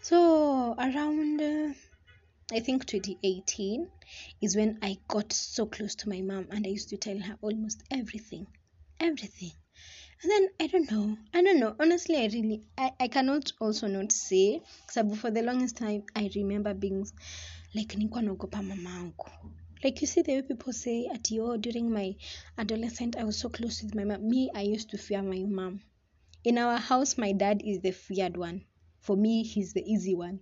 So 0.02 0.74
around 0.78 1.40
uh, 1.40 1.74
i 2.52 2.60
think 2.60 2.86
2018 2.86 3.88
is 4.40 4.54
when 4.54 4.78
i 4.82 4.96
got 5.08 5.32
so 5.32 5.66
close 5.66 5.96
to 5.96 6.08
my 6.08 6.20
mom 6.20 6.46
and 6.50 6.64
i 6.64 6.70
used 6.70 6.90
to 6.90 6.96
tell 6.96 7.18
her 7.18 7.36
almost 7.42 7.82
everything 7.90 8.46
everything 9.00 9.50
and 10.22 10.30
then 10.30 10.48
i 10.60 10.66
don't 10.66 10.90
know. 10.90 11.16
I 11.34 11.42
don't 11.42 11.60
know. 11.60 11.74
Honestly 11.78 12.16
i 12.16 12.26
really 12.26 12.62
i, 12.78 12.92
I 13.00 13.08
cannot 13.08 13.52
also 13.60 13.86
not 13.86 14.12
say 14.12 14.62
sababu 14.88 15.16
for 15.16 15.30
the 15.30 15.42
longest 15.42 15.76
time 15.76 16.02
i 16.14 16.30
remember 16.34 16.74
being 16.74 17.06
like 17.74 17.96
nilikuwa 17.96 18.22
naogopa 18.22 18.62
mamangu 18.62 19.30
like 19.82 20.00
you 20.00 20.06
see 20.06 20.22
the 20.22 20.32
way 20.32 20.42
people 20.42 20.72
say 20.72 21.08
at 21.08 21.32
oh 21.32 21.56
during 21.58 21.90
my 21.90 22.16
adolescent 22.56 23.16
i 23.16 23.24
was 23.24 23.38
so 23.38 23.48
close 23.48 23.84
with 23.84 23.94
my 23.94 24.04
mom. 24.04 24.22
Me 24.28 24.50
i 24.54 24.62
used 24.74 24.90
to 24.90 24.98
fear 24.98 25.22
my 25.22 25.44
mom. 25.44 25.80
In 26.44 26.58
our 26.58 26.78
house 26.78 27.18
my 27.18 27.32
dad 27.32 27.62
is 27.64 27.80
the 27.80 27.92
feared 27.92 28.36
one. 28.36 28.64
For 29.00 29.16
me 29.16 29.42
he's 29.42 29.74
the 29.74 29.82
easy 29.92 30.14
one. 30.14 30.40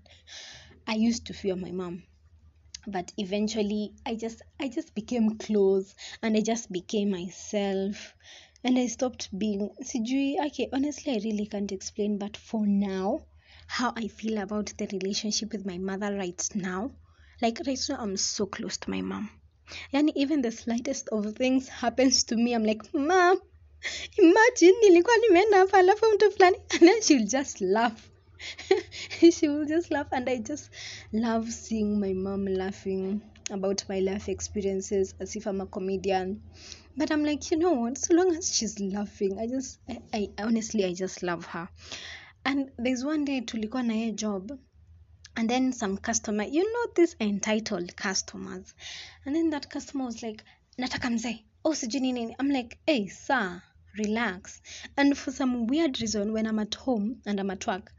I 0.87 0.95
used 0.95 1.27
to 1.27 1.33
fear 1.33 1.57
my 1.57 1.73
mom. 1.73 2.05
But 2.87 3.13
eventually 3.17 3.93
i 4.07 4.15
just 4.15 4.43
i 4.61 4.69
just 4.69 4.95
became 4.95 5.37
close 5.39 5.95
and 6.23 6.37
i 6.37 6.41
just 6.41 6.71
became 6.71 7.11
myself 7.11 8.15
and 8.65 8.79
I 8.79 8.87
stopped 8.87 9.29
being 9.39 9.71
sijui 9.83 10.37
okay 10.47 10.69
honestly 10.73 11.13
I 11.13 11.21
really 11.25 11.47
can't 11.47 11.73
explain 11.73 12.19
but 12.19 12.37
for 12.37 12.67
now 12.67 13.21
how 13.67 13.93
I 13.97 14.09
feel 14.09 14.39
about 14.39 14.73
the 14.79 14.87
relationship 14.87 15.53
with 15.53 15.67
my 15.67 15.79
mother 15.79 16.17
right 16.17 16.49
now 16.55 16.91
like 17.43 17.61
right 17.67 17.79
now 17.89 17.97
I'm 18.01 18.17
so 18.17 18.47
close 18.47 18.79
to 18.79 18.91
my 18.91 19.03
mom. 19.03 19.29
Yani 19.93 20.13
even 20.17 20.43
the 20.43 20.51
slightest 20.51 21.09
of 21.09 21.35
things 21.35 21.69
happens 21.69 22.25
to 22.25 22.37
me 22.37 22.55
I'm 22.55 22.65
like 22.65 22.83
mom 22.95 23.41
imagine 24.19 24.75
nilikuwa 24.83 25.17
nimeenda 25.17 25.59
hapa 25.59 25.79
alafu 25.79 26.07
mtu 26.15 26.31
fulani 26.31 26.57
and 26.71 26.81
then 26.81 27.03
she'll 27.03 27.27
just 27.27 27.61
laugh. 27.61 28.11
She 29.33 29.49
will 29.49 29.67
just 29.67 29.91
laugh 29.91 30.13
and 30.13 30.29
I 30.29 30.39
just 30.39 30.71
love 31.13 31.51
seeing 31.53 32.01
my 32.01 32.15
mom 32.15 32.47
laughing 32.47 33.21
about 33.51 33.89
my 33.89 34.01
life 34.01 34.33
experiences 34.33 35.15
as 35.21 35.37
if 35.37 35.47
I'm 35.47 35.61
a 35.61 35.67
comedian 35.67 36.41
but 36.97 37.11
i'm 37.11 37.25
like 37.25 37.51
you 37.51 37.57
know 37.59 37.73
what? 37.73 37.99
So 37.99 38.15
long 38.15 38.35
as 38.37 38.55
she's 38.55 38.79
laughing 38.81 39.39
i 39.39 39.47
just 39.47 39.79
i, 39.89 39.99
I 40.13 40.29
honestly 40.39 40.85
i 40.85 40.93
just 40.93 41.23
love 41.23 41.45
her. 41.47 41.69
And 42.45 42.71
there's 42.79 43.05
one 43.05 43.25
day 43.25 43.41
tulikuwa 43.41 43.87
na 43.87 43.95
ye 43.95 44.13
job 44.13 44.59
and 45.37 45.49
then 45.51 45.73
some 45.73 45.97
customer 45.97 46.45
you 46.45 46.63
know 46.73 46.93
these 46.95 47.17
entitled 47.21 47.97
customers? 47.97 48.75
And 49.25 49.35
then 49.35 49.51
that 49.51 49.71
customer 49.71 50.05
was 50.05 50.23
like 50.23 50.45
nataka 50.79 51.11
mzee. 51.11 51.43
Oh 51.65 51.73
sijui 51.73 52.01
nini. 52.01 52.37
I'm 52.39 52.51
like 52.51 52.79
hey 52.87 53.09
sir 53.09 53.63
relax. 53.99 54.61
And 54.97 55.17
for 55.17 55.31
some 55.33 55.67
weird 55.67 56.01
reason 56.01 56.33
when 56.33 56.47
i'm 56.47 56.59
at 56.59 56.75
home 56.75 57.23
and 57.27 57.41
i'm 57.41 57.51
at 57.51 57.67
work 57.67 57.93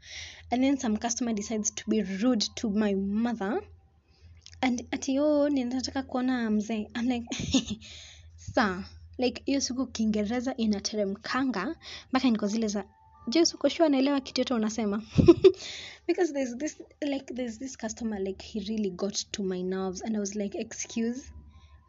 and 0.50 0.62
then 0.62 0.78
some 0.78 0.96
customer 0.96 1.32
decides 1.32 1.70
to 1.70 1.90
be 1.90 2.02
rude 2.02 2.42
to 2.56 2.70
my 2.70 2.94
mother 2.94 3.60
and 4.62 4.86
ati 4.92 5.18
oh 5.18 5.48
ninataka 5.48 6.02
kuona 6.02 6.50
mzee. 6.50 6.88
I'm 6.94 7.08
like 7.08 7.24
saa 8.56 8.84
like 9.18 9.42
hiyo 9.44 9.60
siku 9.60 9.86
kiingereza 9.86 10.56
inateremkanga 10.56 11.76
mpaka 12.10 12.30
niko 12.30 12.46
zile 12.46 12.68
za 12.68 12.84
sure 13.70 13.86
anaelewa 13.86 14.20
kitu 14.20 14.40
yote 14.40 14.54
unasema? 14.54 15.02
Because 16.08 16.32
there's 16.32 16.56
this 16.56 16.82
like 17.00 17.34
there's 17.34 17.58
this 17.58 17.78
customer 17.78 18.20
like 18.20 18.46
he 18.46 18.60
really 18.60 18.90
got 18.90 19.30
to 19.30 19.42
my 19.42 19.62
nerves 19.62 20.02
and 20.02 20.16
i 20.16 20.18
was 20.18 20.34
like 20.34 20.58
excuse 20.58 21.32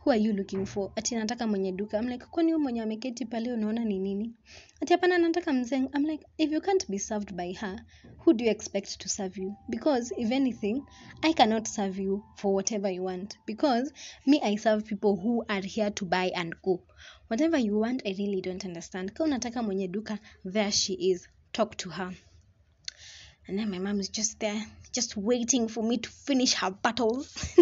who 0.07 0.11
are 0.11 0.23
you 0.23 0.31
looking 0.31 0.65
for? 0.65 0.91
Ati 0.95 1.15
nataka 1.15 1.47
mwenye 1.47 1.71
duka. 1.71 1.97
I'm 1.99 2.07
like 2.07 2.25
kwani 2.25 2.51
huyo 2.51 2.59
mwenye 2.63 2.81
ameketi 2.81 3.25
pale 3.25 3.53
unaona 3.53 3.85
ni 3.85 3.99
nini? 3.99 4.33
Ati 4.81 4.93
hapana 4.93 5.17
nataka 5.17 5.53
mzee. 5.53 5.75
I'm 5.75 6.05
like 6.05 6.25
if 6.37 6.51
you 6.51 6.61
can't 6.61 6.89
be 6.89 6.99
served 6.99 7.33
by 7.33 7.53
her 7.53 7.85
who 8.17 8.33
do 8.33 8.45
you 8.45 8.51
expect 8.51 8.97
to 8.97 9.09
serve 9.09 9.41
you? 9.41 9.55
Because 9.69 10.13
if 10.17 10.31
anything 10.31 10.81
I 11.23 11.33
cannot 11.33 11.67
serve 11.67 11.99
you 12.03 12.23
for 12.37 12.53
whatever 12.53 12.93
you 12.93 13.03
want. 13.03 13.37
Because 13.45 13.91
me 14.25 14.39
I 14.41 14.55
serve 14.55 14.85
people 14.85 15.17
who 15.17 15.43
are 15.49 15.61
here 15.61 15.91
to 15.91 16.05
buy 16.05 16.31
and 16.35 16.55
go. 16.61 16.81
Whatever 17.27 17.57
you 17.57 17.77
want 17.77 18.01
I 18.05 18.15
really 18.17 18.41
don't 18.41 18.65
understand. 18.65 19.13
Kama 19.13 19.25
unataka 19.27 19.63
mwenye 19.63 19.87
duka 19.87 20.19
there 20.45 20.71
she 20.71 20.93
is. 20.93 21.27
Talk 21.51 21.75
to 21.77 21.89
her. 21.89 22.13
And 23.47 23.59
then 23.59 23.69
my 23.69 23.79
mom 23.79 23.99
is 23.99 24.09
just 24.11 24.39
there 24.39 24.65
just 24.93 25.17
waiting 25.17 25.67
for 25.67 25.83
me 25.83 25.97
to 25.97 26.09
finish 26.09 26.53
her 26.53 26.71
battles. 26.71 27.55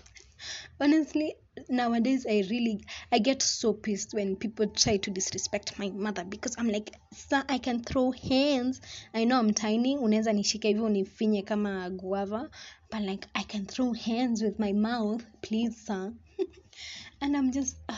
Honestly 0.80 1.36
nowadays 1.68 2.26
i 2.26 2.44
really 2.50 2.80
i 3.12 3.18
get 3.18 3.42
so 3.42 3.72
pissed 3.72 4.14
when 4.14 4.36
people 4.36 4.66
try 4.66 4.96
to 4.96 5.10
disrespect 5.10 5.78
my 5.78 5.90
mother 5.90 6.24
because 6.24 6.54
i'm 6.58 6.68
like 6.68 6.92
sir 7.12 7.42
i 7.48 7.58
can 7.58 7.82
throw 7.82 8.10
hands. 8.12 8.80
I 9.14 9.24
know 9.24 9.38
i'm 9.38 9.54
tiny. 9.54 9.96
Unaweza 9.96 10.32
nishika 10.32 10.68
hivyo 10.68 10.84
unifinye 10.84 11.42
kama 11.42 11.90
guava 11.90 12.50
but 12.90 13.00
like 13.00 13.28
i 13.34 13.44
can 13.44 13.66
throw 13.66 13.92
hands 13.92 14.42
with 14.42 14.58
my 14.58 14.72
mouth 14.72 15.22
please 15.40 15.76
sir. 15.86 16.12
And 17.20 17.36
i'm 17.36 17.50
just 17.52 17.76
uh, 17.88 17.94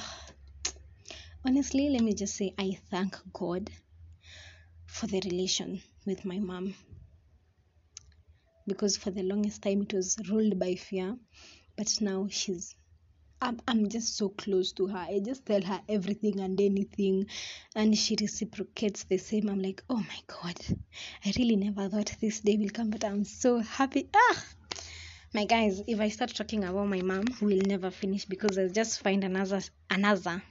honestly 1.45 1.89
let 1.91 2.03
me 2.03 2.15
just 2.15 2.37
say 2.37 2.55
i 2.59 2.79
thank 2.91 3.17
god 3.33 3.71
for 4.87 5.07
the 5.11 5.21
relation 5.21 5.81
with 6.07 6.25
my 6.25 6.39
mom. 6.39 6.75
Because 8.67 8.97
for 8.99 9.11
the 9.11 9.23
longest 9.23 9.63
time 9.63 9.83
it 9.83 9.93
was 9.95 10.17
ruled 10.31 10.59
by 10.59 10.75
fear 10.75 11.17
but 11.77 12.01
now 12.01 12.27
she's 12.31 12.75
I'm, 13.41 13.61
I'm 13.69 13.89
just 13.89 14.17
so 14.17 14.31
close 14.31 14.73
to 14.73 14.89
her. 14.89 14.99
I 14.99 15.21
just 15.25 15.47
tell 15.47 15.63
her 15.63 15.81
everything 15.89 16.41
and 16.41 16.61
anything, 16.61 17.27
and 17.77 17.97
she 17.97 18.17
reciprocates 18.21 19.05
the 19.05 19.19
same. 19.19 19.49
I'm 19.49 19.61
like, 19.61 19.83
oh 19.89 19.97
my 19.97 20.21
god, 20.27 20.57
I 21.25 21.33
really 21.39 21.55
never 21.55 21.89
thought 21.89 22.17
this 22.21 22.41
day 22.41 22.57
will 22.57 22.71
come, 22.71 22.91
but 22.91 23.05
I'm 23.05 23.25
so 23.25 23.61
happy. 23.61 24.09
Ah, 24.15 24.45
my 25.35 25.45
guys, 25.45 25.81
if 25.87 26.01
I 26.01 26.09
start 26.09 26.35
talking 26.35 26.65
about 26.65 26.89
my 26.89 27.01
mom, 27.01 27.27
we'll 27.41 27.63
never 27.65 27.93
finish 27.93 28.25
because 28.25 28.59
I'll 28.59 28.71
just 28.71 29.03
find 29.03 29.23
another 29.23 29.61
another 29.89 30.43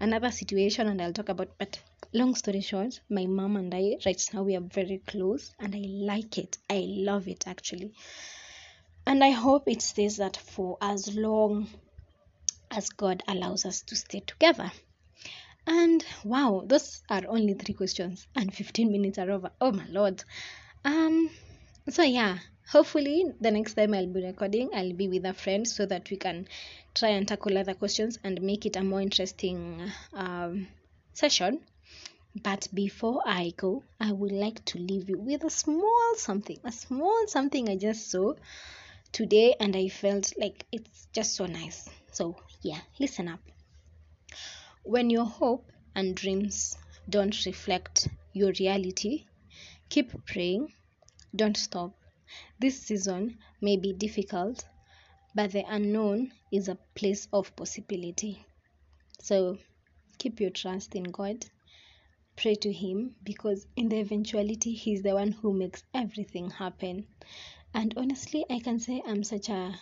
another 0.00 0.30
situation 0.30 0.88
and 0.88 1.02
I'll 1.02 1.12
talk 1.12 1.28
about. 1.28 1.58
But 1.58 1.78
long 2.14 2.34
story 2.34 2.62
short, 2.62 2.98
my 3.10 3.26
mom 3.26 3.56
and 3.56 3.74
I 3.74 3.96
right 4.06 4.22
now 4.32 4.42
we 4.44 4.56
are 4.56 4.60
very 4.62 5.02
close, 5.06 5.54
and 5.60 5.74
I 5.74 5.82
like 5.86 6.38
it. 6.38 6.56
I 6.70 6.82
love 6.88 7.28
it 7.28 7.46
actually, 7.46 7.92
and 9.06 9.22
I 9.22 9.30
hope 9.32 9.64
it 9.68 9.82
stays 9.82 10.16
that 10.16 10.38
for 10.38 10.78
as 10.80 11.14
long 11.14 11.68
as 12.70 12.88
God 12.90 13.22
allows 13.28 13.64
us 13.64 13.82
to 13.82 13.96
stay 13.96 14.20
together. 14.20 14.70
And 15.66 16.04
wow, 16.24 16.64
those 16.66 17.02
are 17.08 17.22
only 17.28 17.54
three 17.54 17.74
questions, 17.74 18.26
and 18.34 18.52
15 18.52 18.90
minutes 18.90 19.18
are 19.18 19.30
over. 19.30 19.50
Oh 19.60 19.72
my 19.72 19.86
lord. 19.88 20.24
Um, 20.84 21.30
so 21.88 22.02
yeah, 22.02 22.38
hopefully 22.70 23.26
the 23.40 23.50
next 23.50 23.74
time 23.74 23.94
I'll 23.94 24.06
be 24.06 24.24
recording, 24.24 24.70
I'll 24.74 24.92
be 24.92 25.08
with 25.08 25.24
a 25.26 25.34
friend 25.34 25.66
so 25.66 25.86
that 25.86 26.10
we 26.10 26.16
can 26.16 26.48
try 26.94 27.10
and 27.10 27.26
tackle 27.26 27.58
other 27.58 27.74
questions 27.74 28.18
and 28.24 28.40
make 28.42 28.66
it 28.66 28.76
a 28.76 28.82
more 28.82 29.00
interesting 29.00 29.90
um, 30.14 30.68
session. 31.12 31.60
But 32.42 32.68
before 32.72 33.22
I 33.26 33.52
go, 33.56 33.82
I 33.98 34.12
would 34.12 34.30
like 34.30 34.64
to 34.66 34.78
leave 34.78 35.08
you 35.08 35.18
with 35.18 35.42
a 35.42 35.50
small 35.50 36.14
something, 36.16 36.58
a 36.64 36.70
small 36.70 37.26
something 37.26 37.68
I 37.68 37.76
just 37.76 38.08
saw 38.08 38.34
today, 39.10 39.56
and 39.58 39.74
I 39.74 39.88
felt 39.88 40.32
like 40.38 40.64
it's 40.70 41.08
just 41.12 41.34
so 41.34 41.46
nice. 41.46 41.88
So, 42.12 42.36
yeah, 42.62 42.80
listen 42.98 43.28
up. 43.28 43.40
When 44.82 45.10
your 45.10 45.24
hope 45.24 45.70
and 45.94 46.14
dreams 46.14 46.76
don't 47.08 47.46
reflect 47.46 48.08
your 48.32 48.52
reality, 48.58 49.24
keep 49.88 50.12
praying, 50.26 50.72
don't 51.34 51.56
stop. 51.56 51.92
This 52.58 52.82
season 52.82 53.38
may 53.60 53.76
be 53.76 53.92
difficult, 53.92 54.64
but 55.34 55.52
the 55.52 55.64
unknown 55.66 56.32
is 56.52 56.68
a 56.68 56.78
place 56.94 57.28
of 57.32 57.54
possibility. 57.56 58.44
So, 59.20 59.58
keep 60.18 60.40
your 60.40 60.50
trust 60.50 60.94
in 60.94 61.04
God. 61.04 61.46
Pray 62.36 62.54
to 62.56 62.72
Him 62.72 63.16
because, 63.22 63.66
in 63.76 63.88
the 63.88 64.00
eventuality, 64.00 64.72
He's 64.72 65.02
the 65.02 65.14
one 65.14 65.32
who 65.32 65.52
makes 65.52 65.82
everything 65.94 66.50
happen. 66.50 67.06
And 67.74 67.94
honestly, 67.96 68.44
I 68.50 68.60
can 68.60 68.80
say 68.80 69.02
I'm 69.06 69.24
such 69.24 69.48
a 69.48 69.78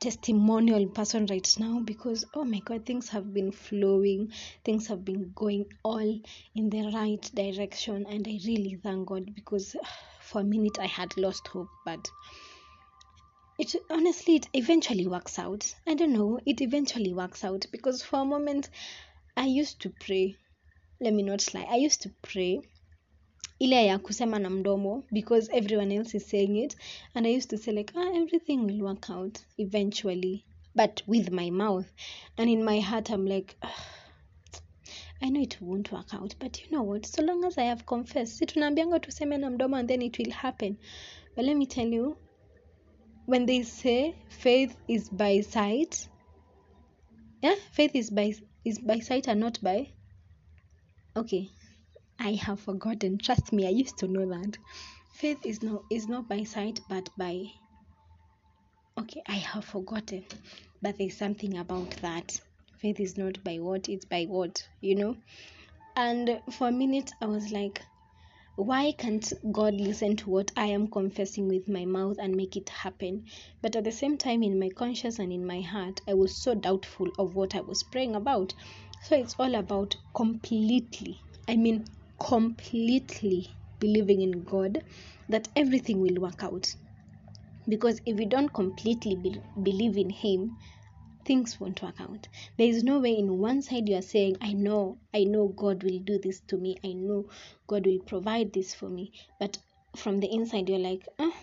testimonial 0.00 0.86
person 0.86 1.26
right 1.26 1.54
now 1.58 1.80
because 1.80 2.24
oh 2.34 2.44
my 2.44 2.60
god 2.60 2.84
things 2.84 3.08
have 3.08 3.32
been 3.32 3.50
flowing. 3.50 4.32
Things 4.64 4.86
have 4.88 5.04
been 5.04 5.32
going 5.34 5.66
all 5.82 6.20
in 6.54 6.70
the 6.70 6.90
right 6.94 7.30
direction. 7.34 8.06
And 8.08 8.26
i 8.28 8.38
really 8.46 8.78
thank 8.82 9.08
god 9.08 9.34
because 9.34 9.76
ah, 9.82 9.88
for 10.20 10.40
a 10.40 10.44
minute 10.44 10.78
i 10.78 10.86
had 10.86 11.16
lost 11.16 11.46
hope 11.48 11.68
but 11.84 12.08
it 13.58 13.74
honestly 13.90 14.36
it 14.36 14.48
eventually 14.52 15.06
works 15.06 15.38
out. 15.38 15.74
I 15.86 15.94
don't 15.94 16.12
know. 16.12 16.40
It 16.44 16.60
eventually 16.60 17.14
works 17.14 17.42
out 17.42 17.66
because 17.72 18.02
for 18.02 18.20
a 18.20 18.24
moment 18.24 18.68
i 19.36 19.46
used 19.46 19.80
to 19.80 19.90
pray. 20.00 20.36
Let 21.00 21.14
me 21.14 21.22
not 21.22 21.54
lie. 21.54 21.66
I 21.70 21.76
used 21.76 22.02
to 22.02 22.10
pray 22.22 22.60
ile 23.58 23.86
ya 23.86 23.98
kusema 23.98 24.38
na 24.38 24.50
mdomo 24.50 25.04
because 25.12 25.56
everyone 25.56 25.94
else 25.94 26.16
is 26.16 26.28
saying 26.28 26.56
it. 26.56 26.76
And 27.14 27.26
i 27.26 27.36
used 27.36 27.50
to 27.50 27.56
say 27.58 27.72
like 27.72 27.92
ah, 27.96 28.16
everything 28.22 28.56
will 28.58 28.82
work 28.82 29.10
out 29.10 29.38
eventually 29.58 30.44
but 30.74 31.02
with 31.06 31.30
my 31.30 31.50
mouth. 31.50 31.86
And 32.36 32.50
in 32.50 32.64
my 32.64 32.80
heart 32.80 33.10
i'm 33.10 33.26
like 33.26 33.56
ah, 33.62 33.84
i 35.22 35.30
know 35.30 35.40
it 35.42 35.60
won't 35.60 35.92
work 35.92 36.14
out 36.14 36.34
but 36.38 36.60
you 36.62 36.70
know 36.70 36.82
what? 36.82 37.06
So 37.06 37.22
long 37.22 37.44
as 37.44 37.58
i 37.58 37.64
have 37.64 37.86
confessed. 37.86 38.36
Si 38.38 38.46
tunaambianga 38.46 39.00
tuseme 39.00 39.38
na 39.38 39.50
mdomo 39.50 39.76
and 39.76 39.88
then 39.88 40.02
it 40.02 40.18
will 40.18 40.32
happen. 40.32 40.76
But 41.36 41.44
let 41.44 41.56
me 41.56 41.66
tell 41.66 41.88
you 41.92 42.16
when 43.26 43.46
they 43.46 43.62
say 43.62 44.14
faith 44.28 44.76
is 44.88 45.10
by 45.10 45.40
sight 45.40 46.08
yeah 47.42 47.54
faith 47.72 47.94
is 47.94 48.10
by 48.10 48.34
is 48.64 48.78
by 48.78 49.00
sight 49.00 49.28
and 49.28 49.40
not 49.40 49.60
by 49.62 49.92
okay 51.16 51.50
I 52.18 52.32
have 52.32 52.60
forgotten. 52.60 53.18
Trust 53.18 53.52
me, 53.52 53.66
I 53.66 53.70
used 53.70 53.98
to 53.98 54.08
know 54.08 54.26
that. 54.26 54.58
Faith 55.12 55.46
is 55.46 55.62
not 55.62 55.84
is 55.90 56.08
not 56.08 56.28
by 56.28 56.42
sight 56.44 56.80
but 56.88 57.08
by 57.16 57.52
okay, 58.98 59.22
I 59.26 59.34
have 59.36 59.64
forgotten. 59.64 60.24
But 60.82 60.98
there's 60.98 61.16
something 61.16 61.58
about 61.58 61.90
that. 62.02 62.40
Faith 62.78 63.00
is 63.00 63.16
not 63.16 63.42
by 63.44 63.58
what, 63.58 63.88
it's 63.88 64.04
by 64.04 64.24
what, 64.24 64.62
you 64.80 64.94
know? 64.96 65.16
And 65.94 66.42
for 66.50 66.68
a 66.68 66.72
minute 66.72 67.12
I 67.20 67.26
was 67.26 67.52
like, 67.52 67.82
why 68.56 68.92
can't 68.92 69.32
God 69.52 69.74
listen 69.74 70.16
to 70.16 70.30
what 70.30 70.50
I 70.56 70.66
am 70.66 70.88
confessing 70.88 71.46
with 71.48 71.68
my 71.68 71.84
mouth 71.84 72.16
and 72.18 72.34
make 72.34 72.56
it 72.56 72.68
happen? 72.70 73.24
But 73.62 73.76
at 73.76 73.84
the 73.84 73.92
same 73.92 74.16
time, 74.16 74.42
in 74.42 74.58
my 74.58 74.70
conscience 74.70 75.18
and 75.18 75.32
in 75.32 75.46
my 75.46 75.60
heart, 75.60 76.00
I 76.08 76.14
was 76.14 76.36
so 76.42 76.54
doubtful 76.54 77.08
of 77.18 77.34
what 77.34 77.54
I 77.54 77.60
was 77.60 77.82
praying 77.82 78.14
about. 78.14 78.54
So 79.02 79.16
it's 79.16 79.34
all 79.38 79.54
about 79.54 79.96
completely, 80.14 81.20
I 81.48 81.56
mean, 81.56 81.84
completely 82.18 83.48
believing 83.78 84.22
in 84.22 84.44
God 84.44 84.82
that 85.28 85.48
everything 85.56 86.00
will 86.00 86.20
work 86.20 86.42
out. 86.42 86.74
Because 87.68 88.00
if 88.06 88.18
you 88.20 88.26
don't 88.26 88.52
completely 88.52 89.16
be- 89.16 89.42
believe 89.62 89.96
in 89.96 90.10
Him, 90.10 90.56
things 91.24 91.58
won't 91.58 91.82
work 91.82 92.00
out. 92.00 92.28
There 92.56 92.68
is 92.68 92.84
no 92.84 93.00
way 93.00 93.18
in 93.18 93.38
one 93.38 93.60
side 93.60 93.88
you 93.88 93.96
are 93.96 94.02
saying, 94.02 94.36
I 94.40 94.52
know, 94.52 94.98
I 95.12 95.24
know 95.24 95.48
God 95.48 95.82
will 95.82 95.98
do 95.98 96.18
this 96.18 96.40
to 96.48 96.56
me, 96.56 96.76
I 96.84 96.92
know 96.92 97.28
God 97.66 97.86
will 97.86 97.98
provide 97.98 98.52
this 98.52 98.74
for 98.74 98.88
me. 98.88 99.12
But 99.40 99.58
from 99.96 100.20
the 100.20 100.32
inside, 100.32 100.68
you're 100.68 100.78
like, 100.78 101.06
oh, 101.18 101.34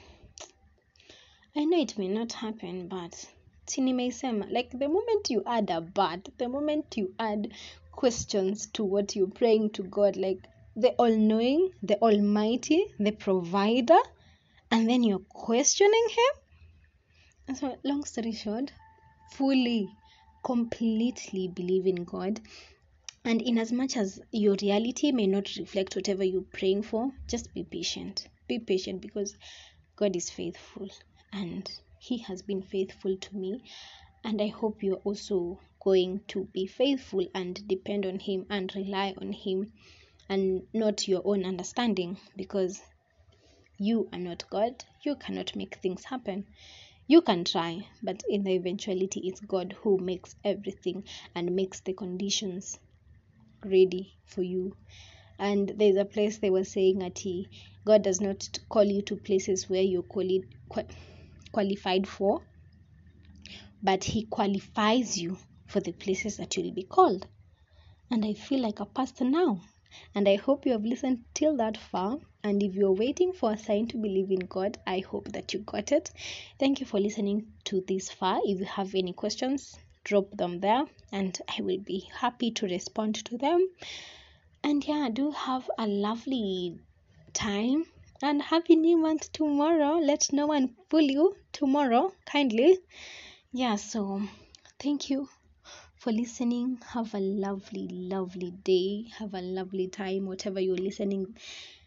I 1.56 1.66
know 1.66 1.80
it 1.80 1.98
may 1.98 2.08
not 2.08 2.32
happen, 2.32 2.88
but 2.88 3.28
sinimeisema. 3.68 4.52
Like 4.52 4.72
the 4.72 4.88
moment 4.88 5.30
you 5.30 5.44
add 5.46 5.70
a 5.70 5.82
but, 5.82 6.30
the 6.38 6.48
moment 6.48 6.96
you 6.98 7.14
add 7.20 7.52
questions 7.92 8.68
to 8.74 8.84
what 8.84 9.16
you're 9.16 9.28
praying 9.28 9.72
to 9.72 9.84
God, 9.84 10.16
like 10.16 10.48
the 10.76 10.90
all 10.94 11.16
knowing, 11.16 11.72
the 11.84 12.02
almighty, 12.02 12.84
the 12.98 13.12
provider, 13.12 14.00
and 14.72 14.90
then 14.90 15.04
you're 15.04 15.20
questioning 15.20 16.08
him. 16.10 16.42
And 17.48 17.58
so, 17.58 17.78
long 17.84 18.06
story 18.06 18.32
short, 18.32 18.72
fully, 19.34 19.90
completely 20.44 21.48
believe 21.48 21.86
in 21.86 22.04
God. 22.04 22.42
And 23.24 23.42
in 23.42 23.60
as 23.60 23.72
much 23.72 23.96
as 23.96 24.20
your 24.32 24.56
reality 24.62 25.12
may 25.12 25.28
not 25.28 25.56
reflect 25.58 25.96
whatever 25.96 26.24
you're 26.24 26.42
praying 26.42 26.84
for, 26.84 27.12
just 27.28 27.54
be 27.54 27.64
patient. 27.64 28.28
Be 28.48 28.58
patient 28.58 29.02
because 29.02 29.38
God 29.96 30.16
is 30.16 30.30
faithful 30.30 30.90
and 31.32 31.70
He 32.00 32.18
has 32.20 32.42
been 32.42 32.64
faithful 32.64 33.16
to 33.16 33.36
me. 33.36 33.64
And 34.24 34.42
I 34.42 34.48
hope 34.48 34.82
you're 34.82 35.04
also 35.06 35.60
going 35.82 36.22
to 36.30 36.46
be 36.46 36.66
faithful 36.66 37.28
and 37.36 37.68
depend 37.68 38.06
on 38.06 38.20
Him 38.20 38.48
and 38.50 38.74
rely 38.76 39.14
on 39.22 39.34
Him 39.34 39.72
and 40.30 40.64
not 40.74 41.08
your 41.08 41.22
own 41.26 41.46
understanding 41.46 42.18
because 42.36 42.82
you 43.78 44.08
are 44.14 44.20
not 44.20 44.50
God. 44.50 44.84
You 45.04 45.16
cannot 45.16 45.56
make 45.56 45.76
things 45.76 46.06
happen. 46.06 46.46
You 47.08 47.22
can 47.22 47.44
try, 47.44 47.86
but 48.02 48.24
in 48.30 48.44
the 48.44 48.52
eventuality, 48.52 49.22
it's 49.26 49.42
God 49.42 49.76
who 49.82 49.98
makes 49.98 50.36
everything 50.44 51.04
and 51.36 51.56
makes 51.56 51.82
the 51.82 51.94
conditions 51.94 52.80
ready 53.66 54.14
for 54.26 54.42
you. 54.42 54.76
And 55.38 55.74
there's 55.78 55.98
a 55.98 56.06
place 56.06 56.38
they 56.38 56.50
were 56.50 56.64
saying 56.64 57.04
at 57.04 57.22
God 57.86 58.04
does 58.04 58.22
not 58.22 58.48
call 58.70 58.86
you 58.86 59.02
to 59.04 59.18
places 59.18 59.70
where 59.70 59.82
you're 59.82 60.04
quali- 60.04 60.46
qualified 61.52 62.08
for, 62.08 62.42
but 63.82 64.04
He 64.04 64.24
qualifies 64.28 65.18
you 65.18 65.38
for 65.68 65.82
the 65.82 65.92
places 65.92 66.38
that 66.38 66.56
you'll 66.56 66.74
be 66.74 66.84
called. 66.84 67.28
And 68.10 68.24
I 68.24 68.34
feel 68.34 68.62
like 68.62 68.80
a 68.80 68.86
pastor 68.86 69.26
now. 69.26 69.62
And 70.16 70.28
I 70.28 70.36
hope 70.36 70.66
you 70.66 70.72
have 70.74 70.86
listened 70.86 71.24
till 71.34 71.58
that 71.58 71.78
far. 71.78 72.18
And 72.44 72.62
if 72.62 72.76
you're 72.76 72.92
waiting 72.92 73.34
for 73.34 73.54
a 73.54 73.58
sign 73.58 73.88
to 73.88 73.98
believe 73.98 74.32
in 74.32 74.46
God, 74.48 74.78
I 74.86 75.00
hope 75.00 75.32
that 75.32 75.54
you 75.54 75.60
got 75.60 75.92
it. 75.92 76.12
Thank 76.60 76.80
you 76.80 76.86
for 76.86 77.00
listening 77.00 77.48
to 77.66 77.82
this 77.88 78.10
far. 78.10 78.40
If 78.44 78.60
you 78.60 78.66
have 78.66 78.96
any 78.96 79.14
questions, 79.14 79.78
drop 80.04 80.30
them 80.32 80.60
there 80.60 80.86
and 81.12 81.40
I 81.48 81.62
will 81.62 81.80
be 81.80 82.10
happy 82.14 82.52
to 82.52 82.68
respond 82.68 83.24
to 83.26 83.38
them. 83.38 83.68
And 84.64 84.86
yeah, 84.86 85.10
do 85.12 85.32
have 85.32 85.70
a 85.78 85.88
lovely 85.88 86.80
time 87.34 87.86
and 88.22 88.42
happy 88.42 88.76
new 88.76 88.98
month 88.98 89.32
tomorrow. 89.32 89.98
Let 90.00 90.32
no 90.32 90.48
one 90.48 90.76
fool 90.90 91.02
you 91.02 91.36
tomorrow, 91.52 92.14
kindly. 92.26 92.80
Yeah, 93.52 93.76
so 93.76 94.22
thank 94.80 95.10
you 95.10 95.28
for 96.04 96.12
listening. 96.12 96.78
Have 96.90 97.14
a 97.14 97.20
lovely, 97.20 97.88
lovely 97.88 98.52
day. 98.52 99.06
Have 99.20 99.34
a 99.34 99.42
lovely 99.42 99.88
time, 99.88 100.26
whatever 100.26 100.60
you're 100.60 100.76
listening, 100.76 101.38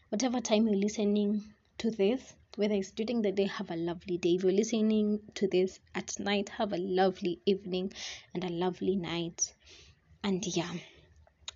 whatever 0.09 0.41
time 0.41 0.67
you're 0.67 0.81
listening 0.85 1.43
to 1.79 1.91
this. 1.91 2.33
whether 2.57 2.75
it's 2.75 2.93
during 2.93 3.21
the 3.21 3.33
day 3.33 3.45
have 3.45 3.71
a 3.71 3.77
lovely 3.77 4.17
day 4.17 4.37
if 4.37 4.43
you're 4.43 4.53
listening 4.53 5.21
to 5.35 5.47
this 5.47 5.79
at 5.95 6.19
night 6.19 6.49
have 6.49 6.73
a 6.73 6.79
lovely 6.79 7.39
evening 7.45 7.93
and 8.33 8.45
a 8.45 8.49
lovely 8.49 8.97
night 8.97 9.53
and 10.25 10.47
yeah 10.47 10.73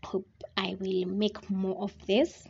hope 0.04 0.44
i 0.58 0.76
will 0.78 1.06
make 1.06 1.48
more 1.48 1.82
of 1.82 1.94
this 2.06 2.46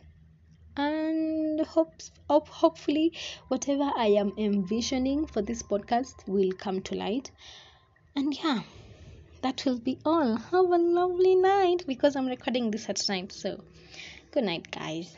and 0.75 1.61
hope, 1.61 1.93
hope 2.29 2.49
hopefully 2.49 3.13
whatever 3.47 3.89
i 3.95 4.07
am 4.07 4.33
envisioning 4.37 5.25
for 5.25 5.41
this 5.41 5.63
podcast 5.63 6.27
will 6.27 6.51
come 6.51 6.81
to 6.81 6.93
light 6.95 7.31
and 8.17 8.37
yeah 8.43 8.59
that 9.41 9.63
will 9.65 9.79
be 9.79 9.97
all. 10.05 10.35
Have 10.35 10.65
a 10.65 10.77
lovely 10.77 11.35
night 11.35 11.83
because 11.87 12.15
i'm 12.15 12.27
recording 12.27 12.71
this 12.71 12.89
at 12.89 13.09
night 13.09 13.31
so 13.31 13.63
good 14.31 14.43
night 14.43 14.69
guys 14.71 15.15